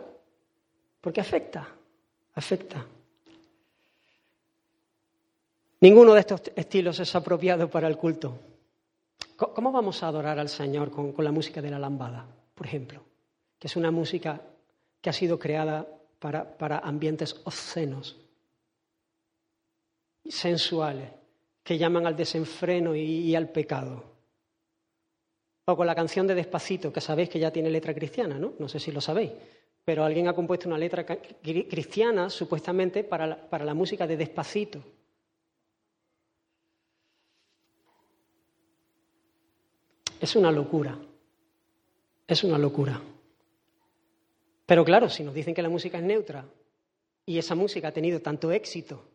[1.02, 1.68] porque afecta,
[2.36, 2.86] afecta.
[5.80, 8.39] Ninguno de estos estilos es apropiado para el culto.
[9.36, 12.25] ¿Cómo vamos a adorar al Señor con, la música de la lambada,
[12.55, 13.03] por ejemplo?
[13.59, 14.41] Que es una música
[14.99, 15.86] que ha sido creada
[16.17, 18.17] para, ambientes obscenos,
[20.25, 21.11] sensuales,
[21.63, 24.03] que llaman al desenfreno y, al pecado.
[25.65, 28.53] O con la canción de Despacito, que sabéis que ya tiene letra cristiana, ¿no?
[28.57, 29.32] No sé si lo sabéis.
[29.86, 34.97] Pero alguien ha compuesto una letra cristiana supuestamente para la música de Despacito.
[40.20, 40.97] Es una locura.
[42.28, 43.01] Es una locura.
[44.65, 46.45] Pero claro, si nos dicen que la música es neutra
[47.26, 49.05] y esa música ha tenido tanto éxito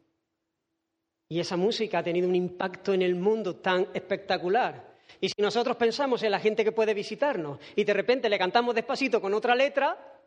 [1.28, 5.76] y esa música ha tenido un impacto en el mundo tan espectacular, y si nosotros
[5.76, 9.54] pensamos en la gente que puede visitarnos y de repente le cantamos despacito con otra
[9.54, 10.20] letra,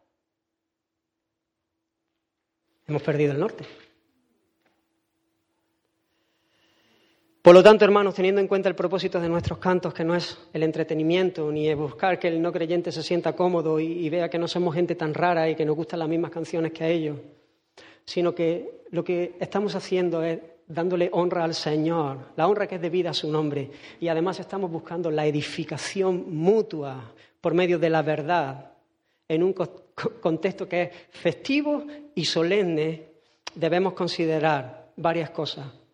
[2.88, 3.65] hemos perdido el norte.
[7.46, 10.36] Por lo tanto, hermanos, teniendo en cuenta el propósito de nuestros cantos, que no es
[10.52, 14.48] el entretenimiento ni buscar que el no creyente se sienta cómodo y, vea que no
[14.48, 17.20] somos gente tan rara y que nos gustan las mismas canciones que a ellos,
[18.04, 22.82] sino que lo que estamos haciendo es dándole honra al Señor, la honra que es
[22.82, 23.70] debida a su nombre,
[24.00, 28.72] y además estamos buscando la edificación mutua por medio de la verdad
[29.28, 31.86] en un contexto que es festivo
[32.16, 33.04] y solemne,
[33.54, 35.84] debemos considerar varias cosas.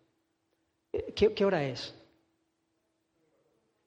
[0.92, 1.94] ¿Qué, hora es?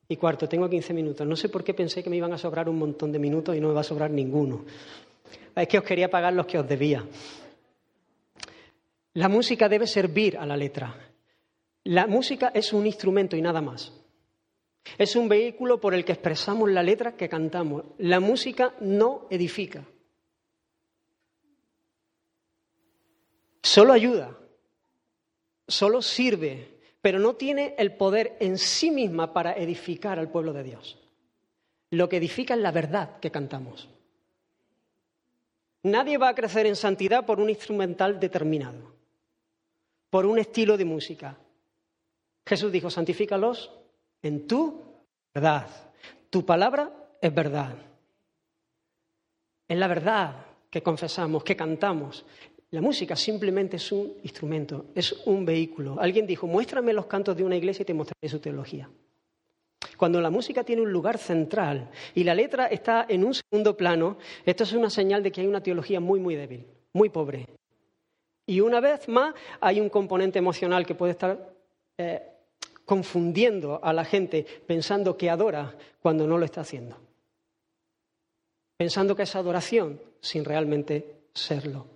[0.08, 1.28] Y cuarto, tengo 15 minutos.
[1.28, 3.60] No sé por qué pensé que me iban a sobrar un montón de minutos y
[3.60, 4.66] no me va a sobrar ninguno.
[5.56, 7.06] Es que os quería pagar los que os debía.
[9.14, 10.96] La música debe servir a la letra.
[11.84, 13.94] La música es un instrumento y nada más.
[14.98, 17.86] Es un vehículo por el que expresamos la letra que cantamos.
[18.00, 19.86] La música no edifica.
[23.62, 24.38] Solo ayuda.
[25.68, 26.75] Solo sirve
[27.06, 30.98] pero no tiene el poder en sí misma para edificar al pueblo de Dios.
[31.92, 33.88] Lo que edifica es la verdad que cantamos.
[35.84, 38.96] Nadie va a crecer en santidad por un instrumental determinado,
[40.10, 41.38] por un estilo de música.
[42.44, 43.72] Jesús dijo, santifícalos
[44.24, 44.82] en tu
[45.32, 45.68] verdad.
[46.32, 46.92] Tu palabra
[47.22, 47.76] es verdad.
[49.68, 52.26] Es la verdad que confesamos, que cantamos.
[52.76, 55.96] La música simplemente es un instrumento, es un vehículo.
[55.98, 58.90] Alguien dijo, muéstrame los cantos de una iglesia y te mostraré su teología.
[59.96, 64.18] Cuando la música tiene un lugar central y la letra está en un segundo plano,
[64.46, 67.48] esto es una señal de que hay una teología muy, muy débil, muy pobre.
[68.46, 71.54] Y una vez más hay un componente emocional que puede estar
[71.98, 72.24] eh,
[72.84, 76.98] confundiendo a la gente pensando que adora cuando no lo está haciendo.
[78.76, 81.95] Pensando que es adoración sin realmente serlo.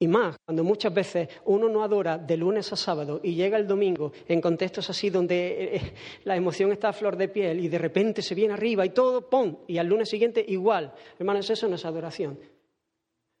[0.00, 3.66] Y más, cuando muchas veces uno no adora de lunes a sábado y llega el
[3.66, 5.94] domingo en contextos así donde eh, eh,
[6.24, 9.28] la emoción está a flor de piel y de repente se viene arriba y todo,
[9.28, 9.56] ¡pum!
[9.66, 10.94] Y al lunes siguiente igual.
[11.18, 12.38] Hermanos, eso no es adoración.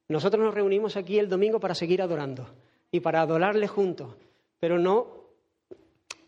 [0.08, 2.48] Nosotros nos reunimos aquí el domingo para seguir adorando
[2.90, 4.16] y para adorarle juntos,
[4.58, 5.06] pero no,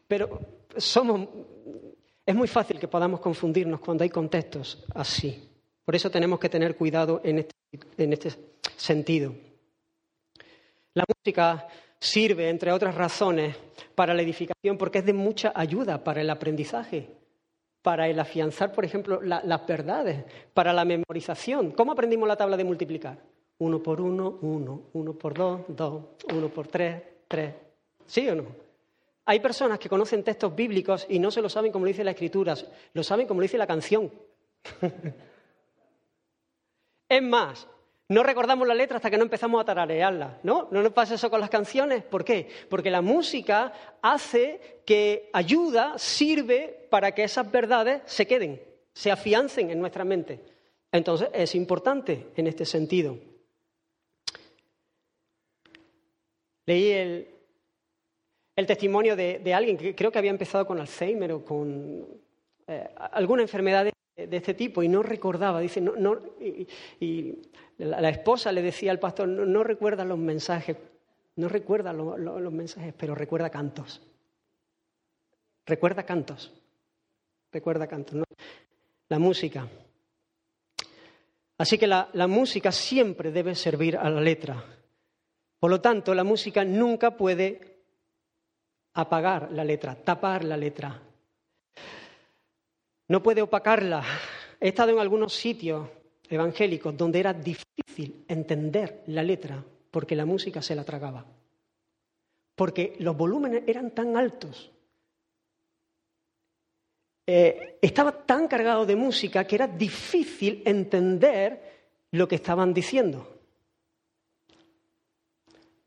[0.07, 0.39] pero
[0.77, 1.29] somos,
[2.25, 5.49] es muy fácil que podamos confundirnos cuando hay contextos así.
[5.85, 7.55] Por eso tenemos que tener cuidado en este,
[7.97, 8.31] en este
[8.77, 9.35] sentido.
[10.95, 11.69] La música
[11.99, 13.57] sirve, entre otras razones,
[13.95, 17.09] para la edificación porque es de mucha ayuda para el aprendizaje,
[17.83, 21.73] para el afianzar, por ejemplo, las verdades, para la memorización.
[21.73, 23.19] ¿Cómo aprendimos la tabla de multiplicar?
[23.59, 27.55] Uno por uno, uno, uno por dos, dos, uno por tres, tres.
[28.07, 28.47] ¿Sí o no?
[29.27, 32.13] Hay personas que conocen textos bíblicos y no se lo saben como lo dice la
[32.13, 32.55] Escritura,
[32.95, 34.11] lo saben como lo dice la canción.
[37.09, 37.69] es más,
[38.11, 40.67] no recordamos la letra hasta que no empezamos a tararearla, ¿no?
[40.73, 42.03] No nos pasa eso con las canciones.
[42.03, 42.49] ¿Por qué?
[42.69, 48.61] Porque la música hace que ayuda, sirve para que esas verdades se queden,
[48.93, 50.41] se afiancen en nuestra mente.
[50.91, 53.17] Entonces es importante en este sentido.
[56.67, 57.29] Leí el,
[58.67, 62.09] testimonio de, alguien que creo que había empezado con Alzheimer o con
[62.67, 63.93] eh, alguna enfermedad de
[64.31, 65.61] este tipo y no recordaba.
[65.61, 67.39] Dice, no, no, y,
[67.79, 70.77] la, esposa le decía al pastor, no, recuerda los mensajes,
[71.37, 74.03] no recuerda los mensajes, pero recuerda cantos.
[75.67, 76.53] Recuerda cantos.
[77.53, 78.23] Recuerda cantos.
[79.09, 79.69] La música.
[81.59, 84.65] Así que la, la música siempre debe servir a la letra.
[85.59, 87.83] Por lo tanto, la música nunca puede
[88.95, 91.03] apagar la letra, tapar la letra
[93.11, 94.05] no puede opacarla.
[94.61, 95.89] He estado en algunos sitios
[96.29, 101.27] evangélicos donde era difícil entender la letra porque la música se la tragaba.
[102.55, 104.71] Porque los volúmenes eran tan altos.
[107.27, 113.41] Eh, estaba tan cargado de música que era difícil entender lo que estaban diciendo.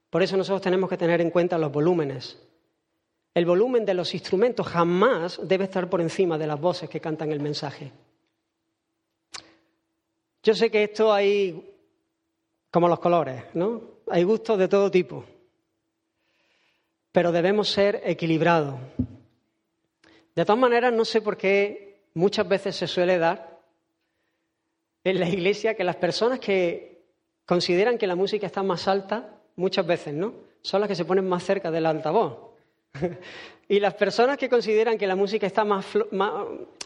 [0.10, 2.38] Por eso nosotros tenemos que tener en cuenta los volúmenes.
[3.34, 7.32] El volumen de los instrumentos jamás debe estar por encima de las voces que cantan
[7.32, 7.92] el mensaje.
[10.44, 11.74] Yo sé que esto hay
[12.70, 13.82] como los colores, ¿no?
[14.08, 15.26] Hay gustos de todo tipo.
[17.12, 18.76] Pero debemos ser equilibrados.
[20.36, 23.62] De todas maneras, no sé por qué muchas veces se suele dar
[25.04, 27.04] en la iglesia que las personas que
[27.46, 30.34] consideran que la música está más alta, muchas veces, ¿no?
[30.62, 32.53] Son las que se ponen más cerca del altavoz.
[33.68, 35.86] y las personas que consideran que la música está más,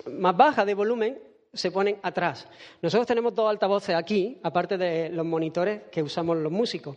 [0.05, 1.19] baja de volumen
[1.53, 2.47] se ponen atrás.
[2.81, 6.95] Nosotros tenemos dos altavoces aquí, aparte de los monitores que usamos los músicos,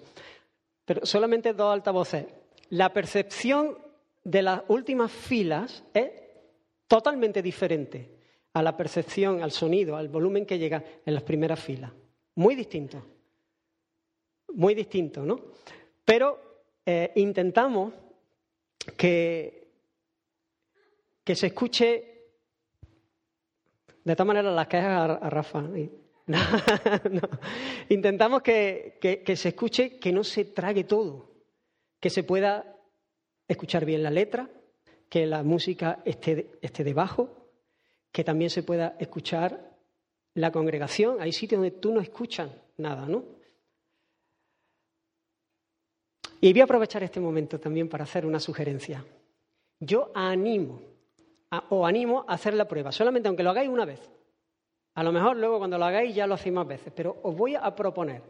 [0.85, 2.27] pero solamente dos altavoces.
[2.71, 3.79] La percepción
[4.23, 6.11] de las últimas filas es
[6.87, 8.21] totalmente diferente
[8.53, 11.93] a la percepción, al sonido, al volumen que llega en las primeras filas.
[12.35, 13.03] Muy distinto.
[14.55, 15.41] Muy distinto, ¿no?
[16.05, 16.39] Pero
[16.85, 17.93] eh, intentamos
[18.93, 19.68] que,
[21.24, 22.11] que se escuche
[24.05, 25.64] de todas maneras las quejas a, Rafa.
[27.88, 31.30] Intentamos que, que, se escuche, que no se trague todo,
[31.99, 32.76] que se pueda
[33.47, 34.49] escuchar bien la letra,
[35.09, 37.51] que la música esté, esté debajo,
[38.12, 39.76] que también se pueda escuchar
[40.34, 41.20] la congregación.
[41.20, 43.39] Hay sitios donde tú no escuchas nada, ¿no?
[46.41, 49.05] Y voy a aprovechar este momento también para hacer una sugerencia.
[49.78, 50.80] Yo animo,
[51.68, 54.01] o animo a hacer la prueba, solamente aunque lo hagáis una vez.
[54.95, 57.55] A lo mejor luego cuando lo hagáis ya lo hacéis más veces, pero os voy
[57.55, 58.22] a proponer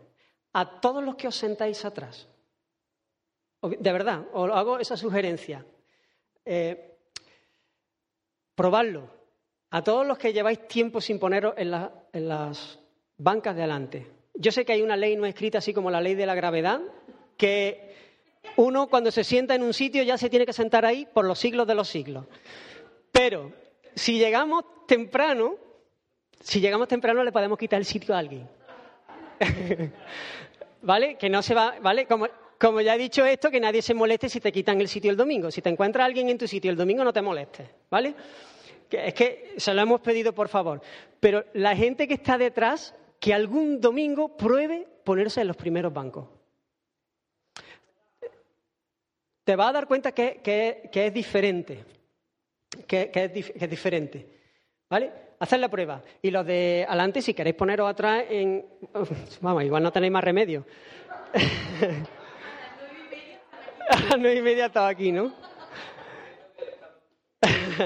[0.52, 2.28] a todos los que os sentáis atrás,
[3.62, 5.64] de verdad, os hago esa sugerencia,
[6.44, 6.98] eh,
[8.54, 9.08] probadlo,
[9.70, 11.72] a todos los que lleváis tiempo sin poneros en,
[12.12, 12.78] en las
[13.18, 14.06] bancas de adelante.
[14.34, 16.80] Yo sé que hay una ley no escrita así como la ley de la gravedad,
[17.36, 17.89] que
[18.56, 21.38] uno cuando se sienta en un sitio ya se tiene que sentar ahí por los
[21.38, 22.26] siglos de los siglos.
[23.12, 23.52] Pero
[23.94, 25.56] si llegamos temprano,
[26.40, 28.48] si llegamos temprano le podemos quitar el sitio a alguien.
[30.82, 31.16] ¿Vale?
[31.16, 32.06] Que no se va, ¿vale?
[32.06, 35.16] Como, ya he dicho esto, que nadie se moleste si te quitan el sitio el
[35.16, 35.50] domingo.
[35.50, 38.14] Si te encuentras alguien en tu sitio el domingo, no te molestes, ¿vale?
[38.90, 40.80] Es que se lo hemos pedido por favor.
[41.20, 46.39] Pero la gente que está detrás, que algún domingo pruebe ponerse en los primeros bancos.
[49.50, 51.84] Te vas a dar cuenta que, es diferente
[52.86, 54.24] que, es, diferente.
[54.88, 55.10] ¿Vale?
[55.40, 56.00] Haced la prueba.
[56.22, 58.64] Y los de adelante, si queréis poneros atrás en...
[59.40, 60.64] Vamos, igual no tenéis más remedio.
[63.88, 65.34] A las nueve y media estaba aquí, ¿no?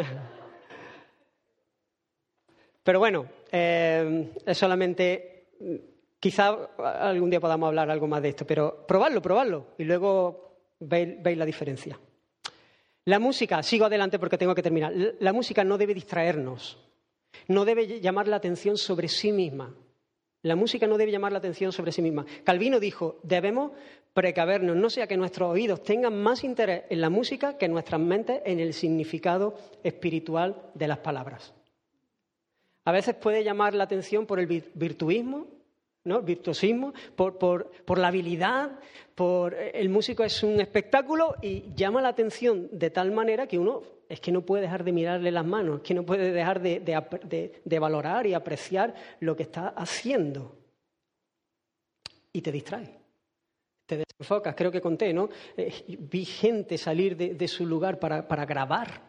[2.83, 5.47] Pero bueno, eh, es solamente...
[6.21, 6.69] Quizá
[7.01, 9.69] algún día podamos hablar algo más de esto, pero probadlo, probadlo.
[9.79, 10.44] Y luego
[10.81, 11.99] veis la diferencia.
[13.07, 16.79] La música, sigo adelante porque tengo que terminar, la música no debe distraernos,
[17.49, 19.75] no debe llamar la atención sobre sí misma.
[20.43, 22.27] La música no debe llamar la atención sobre sí misma.
[22.45, 23.73] Calvino dijo, debemos
[24.13, 28.43] precavernos, no sea que nuestros oídos tengan más interés en la música que nuestras mentes
[28.45, 31.55] en el significado espiritual de las palabras.
[32.85, 35.47] A veces puede llamar la atención por el virtuismo,
[36.05, 36.23] ¿no?
[36.23, 38.79] virtuosismo, por, por, la habilidad,
[39.15, 43.83] por el músico es un espectáculo y llama la atención de tal manera que uno
[44.09, 47.79] es que no puede dejar de mirarle las manos, es que no puede dejar de,
[47.81, 50.57] valorar y apreciar lo que está haciendo.
[52.33, 52.99] Y te distrae,
[53.87, 54.55] te desenfocas.
[54.55, 55.31] Creo que conté, ¿no?
[55.57, 59.01] Eh, vi gente salir de, su lugar para, para grabar,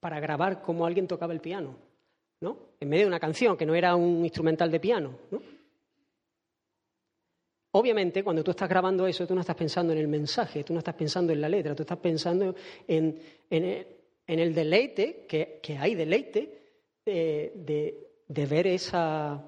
[0.00, 1.76] para grabar cómo alguien tocaba el piano,
[2.40, 2.58] ¿no?
[2.80, 5.57] En medio de una canción que no era un instrumental de piano, ¿no?
[7.72, 10.78] Obviamente, cuando tú estás grabando eso, tú no estás pensando en el mensaje, tú no
[10.78, 12.54] estás pensando en la letra, tú estás pensando
[12.86, 16.60] en, el, deleite, que, hay deleite,
[17.04, 17.52] eh,
[18.26, 19.42] de, ver esa,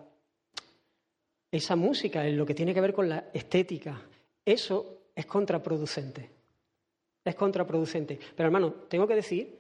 [1.51, 4.03] esa música, en lo que tiene que ver con la estética.
[4.45, 6.29] Eso es contraproducente.
[7.25, 8.19] Es contraproducente.
[8.37, 9.59] Pero hermano, tengo que decir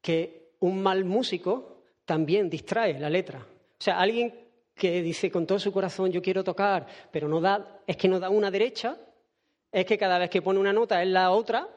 [0.00, 3.40] que un mal músico también distrae la letra.
[3.40, 4.43] O sea, alguien
[4.74, 8.18] que dice con todo su corazón yo quiero tocar, pero no da, es que no
[8.18, 8.96] da una derecha,
[9.70, 11.68] es que cada vez que pone una nota es la otra,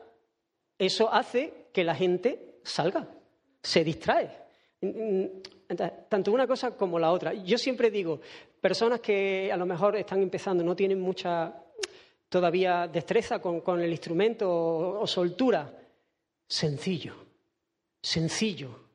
[0.78, 3.08] eso hace que la gente salga,
[3.62, 4.30] se distrae.
[6.10, 7.34] tanto una cosa como la otra.
[7.34, 8.20] Yo siempre digo,
[8.62, 11.54] personas que a lo mejor están empezando, no tienen mucha
[12.30, 14.50] todavía destreza con, el instrumento
[15.00, 15.72] o soltura,
[16.48, 17.16] sencillo,
[18.02, 18.87] sencillo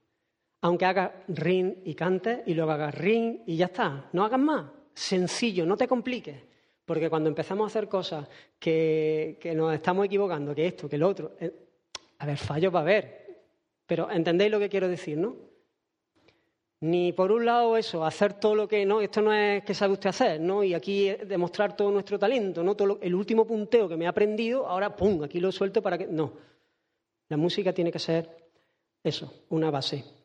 [0.63, 4.09] aunque hagas ring y cantes y luego hagas ring y ya está.
[4.13, 4.67] No hagas más.
[4.95, 6.37] Sencillo, no te compliques.
[6.85, 11.33] Porque cuando empezamos a hacer cosas que, nos estamos equivocando, que esto, que lo otro,
[11.41, 11.53] eh,
[12.19, 13.45] a ver, fallos va a haber.
[13.87, 15.35] Pero entendéis lo que quiero decir, ¿no?
[16.81, 19.93] Ni por un lado eso, hacer todo lo que no, esto no es que sabe
[19.93, 20.65] usted hacer, ¿no?
[20.65, 22.75] Y aquí demostrar todo nuestro talento, ¿no?
[22.77, 26.07] Todo el último punteo que me he aprendido, ahora pum, aquí lo suelto para que.
[26.07, 26.33] No.
[27.29, 28.29] La música tiene que ser
[29.03, 30.22] eso, una base.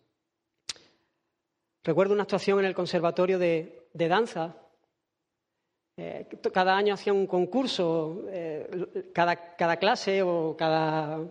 [1.88, 4.58] Recuerdo una actuación en el Conservatorio de, Danza.
[5.96, 11.22] Eh, cada año hacía un concurso, eh, cada, clase o cada.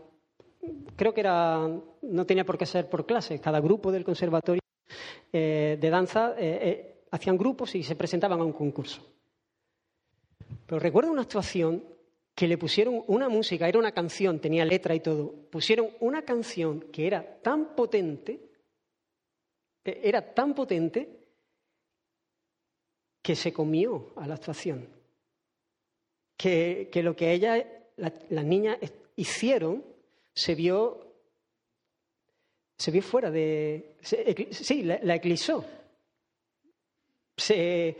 [0.96, 1.68] Creo que era.
[2.00, 4.62] No tenía por qué ser por clase, cada grupo del Conservatorio
[5.30, 6.34] eh, de Danza
[7.10, 9.02] hacían grupos y se presentaban a un concurso.
[10.64, 11.84] Pero recuerdo una actuación
[12.34, 16.80] que le pusieron una música, era una canción, tenía letra y todo, pusieron una canción
[16.90, 18.45] que era tan potente,
[20.02, 21.08] era tan potente
[23.22, 24.88] que se comió a la actuación.
[26.36, 27.66] Que, lo que ella,
[27.96, 28.78] las niñas
[29.16, 29.84] hicieron
[30.34, 31.14] se vio,
[32.76, 33.96] se vio fuera de...
[34.02, 35.64] sí, la, la eclipsó.
[37.36, 37.96] Se,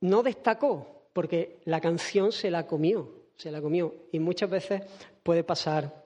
[0.00, 3.94] no destacó porque la canción se la comió, se la comió.
[4.12, 4.82] Y muchas veces
[5.22, 6.04] puede pasar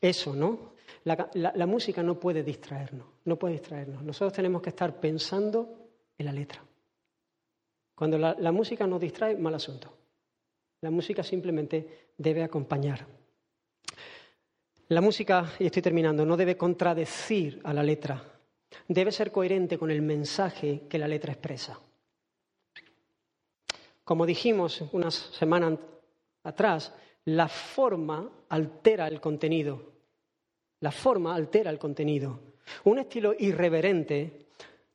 [0.00, 0.72] eso, ¿no?
[1.04, 4.02] La, música no puede distraernos, no puede distraernos.
[4.02, 6.62] Nosotros tenemos que estar pensando en la letra.
[7.94, 9.96] Cuando la, la música nos distrae, mal asunto.
[10.80, 13.06] La música simplemente debe acompañar.
[14.88, 18.22] La música, y estoy terminando, no debe contradecir a la letra.
[18.86, 21.80] Debe ser coherente con el mensaje que la letra expresa.
[24.04, 25.78] Como dijimos unas semanas
[26.42, 26.92] atrás,
[27.24, 29.92] la forma altera el contenido.
[30.80, 32.53] La forma altera el contenido.
[32.84, 34.46] Un estilo irreverente,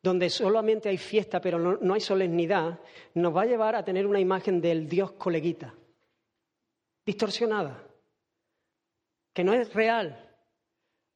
[0.01, 2.79] donde solamente hay fiesta pero no, hay solemnidad,
[3.15, 5.73] nos va a llevar a tener una imagen del Dios coleguita,
[7.05, 7.83] distorsionada,
[9.33, 10.27] que no es real,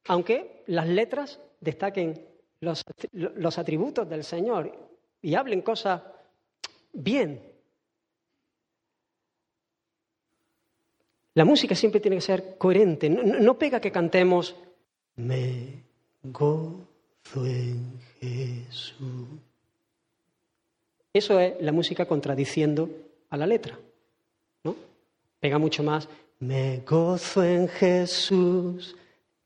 [0.06, 2.26] aunque las letras destaquen
[2.60, 4.72] los, los atributos del Señor
[5.22, 6.02] y hablen cosas
[6.92, 7.54] bien,
[11.34, 13.10] La música siempre tiene que ser coherente.
[13.10, 14.54] No, pega que cantemos
[15.16, 15.83] me
[16.24, 19.28] gozo en Jesús.
[21.12, 22.90] Eso es la música contradiciendo
[23.30, 23.78] a la letra.
[24.64, 24.74] ¿no?
[25.38, 26.08] Pega mucho más
[26.40, 28.96] me gozo en Jesús,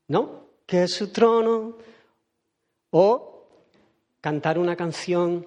[0.07, 0.47] ¿no?
[0.65, 1.77] Que su trono.
[2.91, 3.47] O
[4.19, 5.45] cantar una canción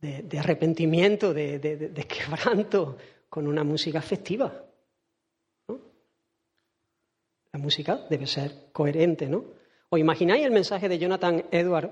[0.00, 2.96] de, arrepentimiento, de quebranto,
[3.28, 4.64] con una música festiva.
[7.52, 9.55] La música debe ser coherente, ¿no?
[9.88, 11.90] ¿Os imagináis el mensaje de Jonathan Edward,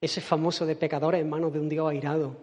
[0.00, 2.36] ese famoso de pecadores en manos de un Dios airado?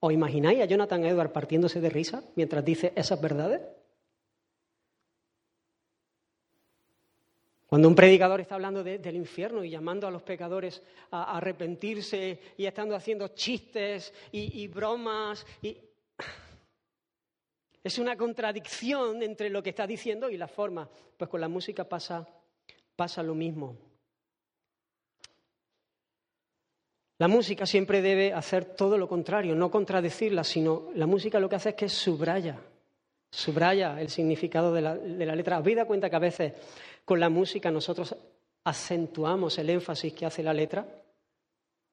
[0.00, 3.60] ¿Os imagináis a Jonathan Edward partiéndose de risa mientras dice esas verdades?
[7.66, 12.66] Cuando un predicador está hablando del infierno y llamando a los pecadores a, arrepentirse y
[12.66, 15.46] estando haciendo chistes y bromas
[17.82, 20.88] es una contradicción entre lo que está diciendo y la forma.
[21.16, 22.26] Pues con la música pasa,
[22.96, 23.76] pasa lo mismo.
[27.18, 31.56] La música siempre debe hacer todo lo contrario, no contradecirla, sino la música lo que
[31.56, 32.58] hace es que subraya,
[33.30, 35.56] subraya el significado de la, de la letra.
[35.56, 36.52] ¿Habéis dado cuenta que a veces
[37.04, 38.16] con la música nosotros
[38.64, 40.84] acentuamos el énfasis que hace la letra?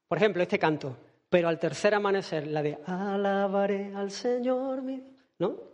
[0.08, 0.98] Por ejemplo, este canto,
[1.30, 5.12] pero al tercer amanecer, la de alabaré al Señor mi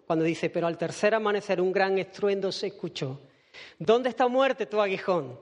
[0.06, 3.20] cuando dice, pero al tercer amanecer un gran estruendo se escuchó.
[3.80, 5.40] ¿Dónde está muerte tu aguijón?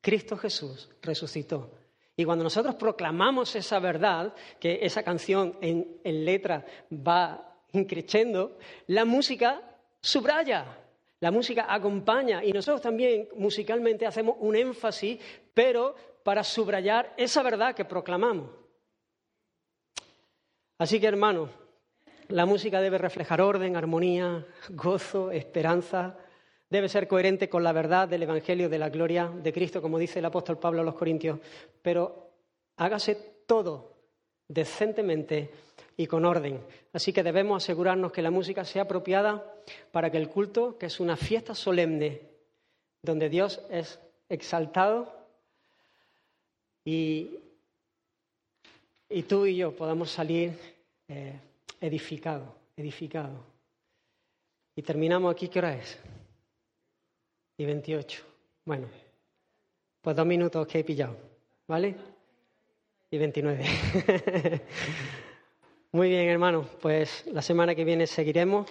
[0.00, 1.70] Cristo Jesús resucitó.
[2.16, 9.62] Y cuando nosotros proclamamos esa verdad, que esa canción en, letra va increciendo, la música
[10.00, 10.78] subraya,
[11.20, 15.18] la música acompaña y nosotros también musicalmente hacemos un énfasis,
[15.52, 18.50] pero para subrayar esa verdad que proclamamos.
[20.78, 21.50] Así que hermanos,
[22.28, 26.16] la música debe reflejar orden, armonía, gozo, esperanza.
[26.74, 30.18] Debe ser coherente con la verdad del Evangelio de la gloria de Cristo, como dice
[30.18, 31.38] el apóstol Pablo a los Corintios.
[31.80, 32.32] Pero
[32.78, 33.14] hágase
[33.46, 33.92] todo
[34.48, 35.50] decentemente
[35.96, 36.60] y con orden.
[36.92, 39.54] Así que debemos asegurarnos que la música sea apropiada
[39.92, 42.22] para que el culto, que es una fiesta solemne,
[43.02, 45.14] donde Dios es exaltado
[46.84, 47.38] y,
[49.28, 50.58] tú y yo podamos salir
[51.06, 51.38] eh,
[51.80, 53.44] edificado, edificado.
[54.74, 56.00] Y terminamos aquí, ¿qué hora es?
[57.56, 58.22] Y 28.
[58.64, 58.88] Bueno,
[60.00, 61.16] pues dos minutos que he pillado,
[61.66, 61.94] ¿vale?
[63.10, 63.64] Y 29.
[65.92, 68.68] Muy bien, hermano, pues la semana que viene seguiremos,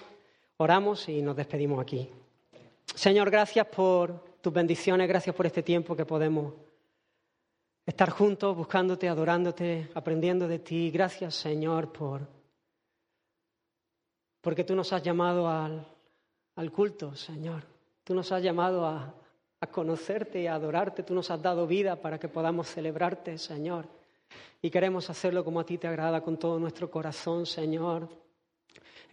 [0.58, 2.10] oramos y nos despedimos aquí.
[2.94, 6.54] Señor, gracias por tus bendiciones, gracias por este tiempo que podemos
[7.86, 10.92] estar juntos, buscándote, adorándote, aprendiendo de ti.
[10.92, 12.28] Gracias, Señor, por
[14.44, 17.73] porque tú nos has llamado al, culto, Señor.
[18.04, 19.14] Tú nos has llamado a,
[19.60, 21.04] a conocerte y a adorarte.
[21.04, 23.88] Tú nos has dado vida para que podamos celebrarte, Señor.
[24.62, 28.23] Y queremos hacerlo como a ti te agrada, con todo nuestro corazón, Señor.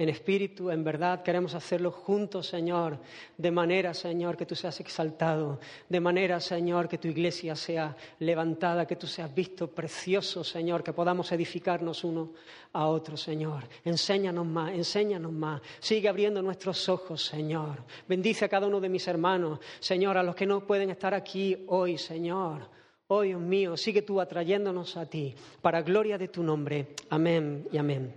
[0.01, 1.22] En espíritu, en verdad.
[1.22, 2.98] Queremos hacerlo juntos, Señor,
[3.36, 8.86] de manera, Señor, que tú seas exaltado, de manera, Señor, que tu iglesia sea levantada,
[8.86, 12.32] que tú seas visto precioso, Señor, que podamos edificarnos uno
[12.72, 13.68] a otro, Señor.
[13.84, 15.61] Enséñanos más, enséñanos más.
[15.80, 17.84] Sigue abriendo nuestros ojos, Señor.
[18.09, 21.66] Bendice a cada uno de mis hermanos, Señor, a los que no pueden estar aquí
[21.68, 22.70] hoy, Señor.
[23.09, 26.94] Oh Dios mío, sigue tú atrayéndonos a ti, para gloria de tu nombre.
[27.11, 28.14] Amén y amén.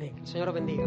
[0.00, 0.84] El Señor bendiga.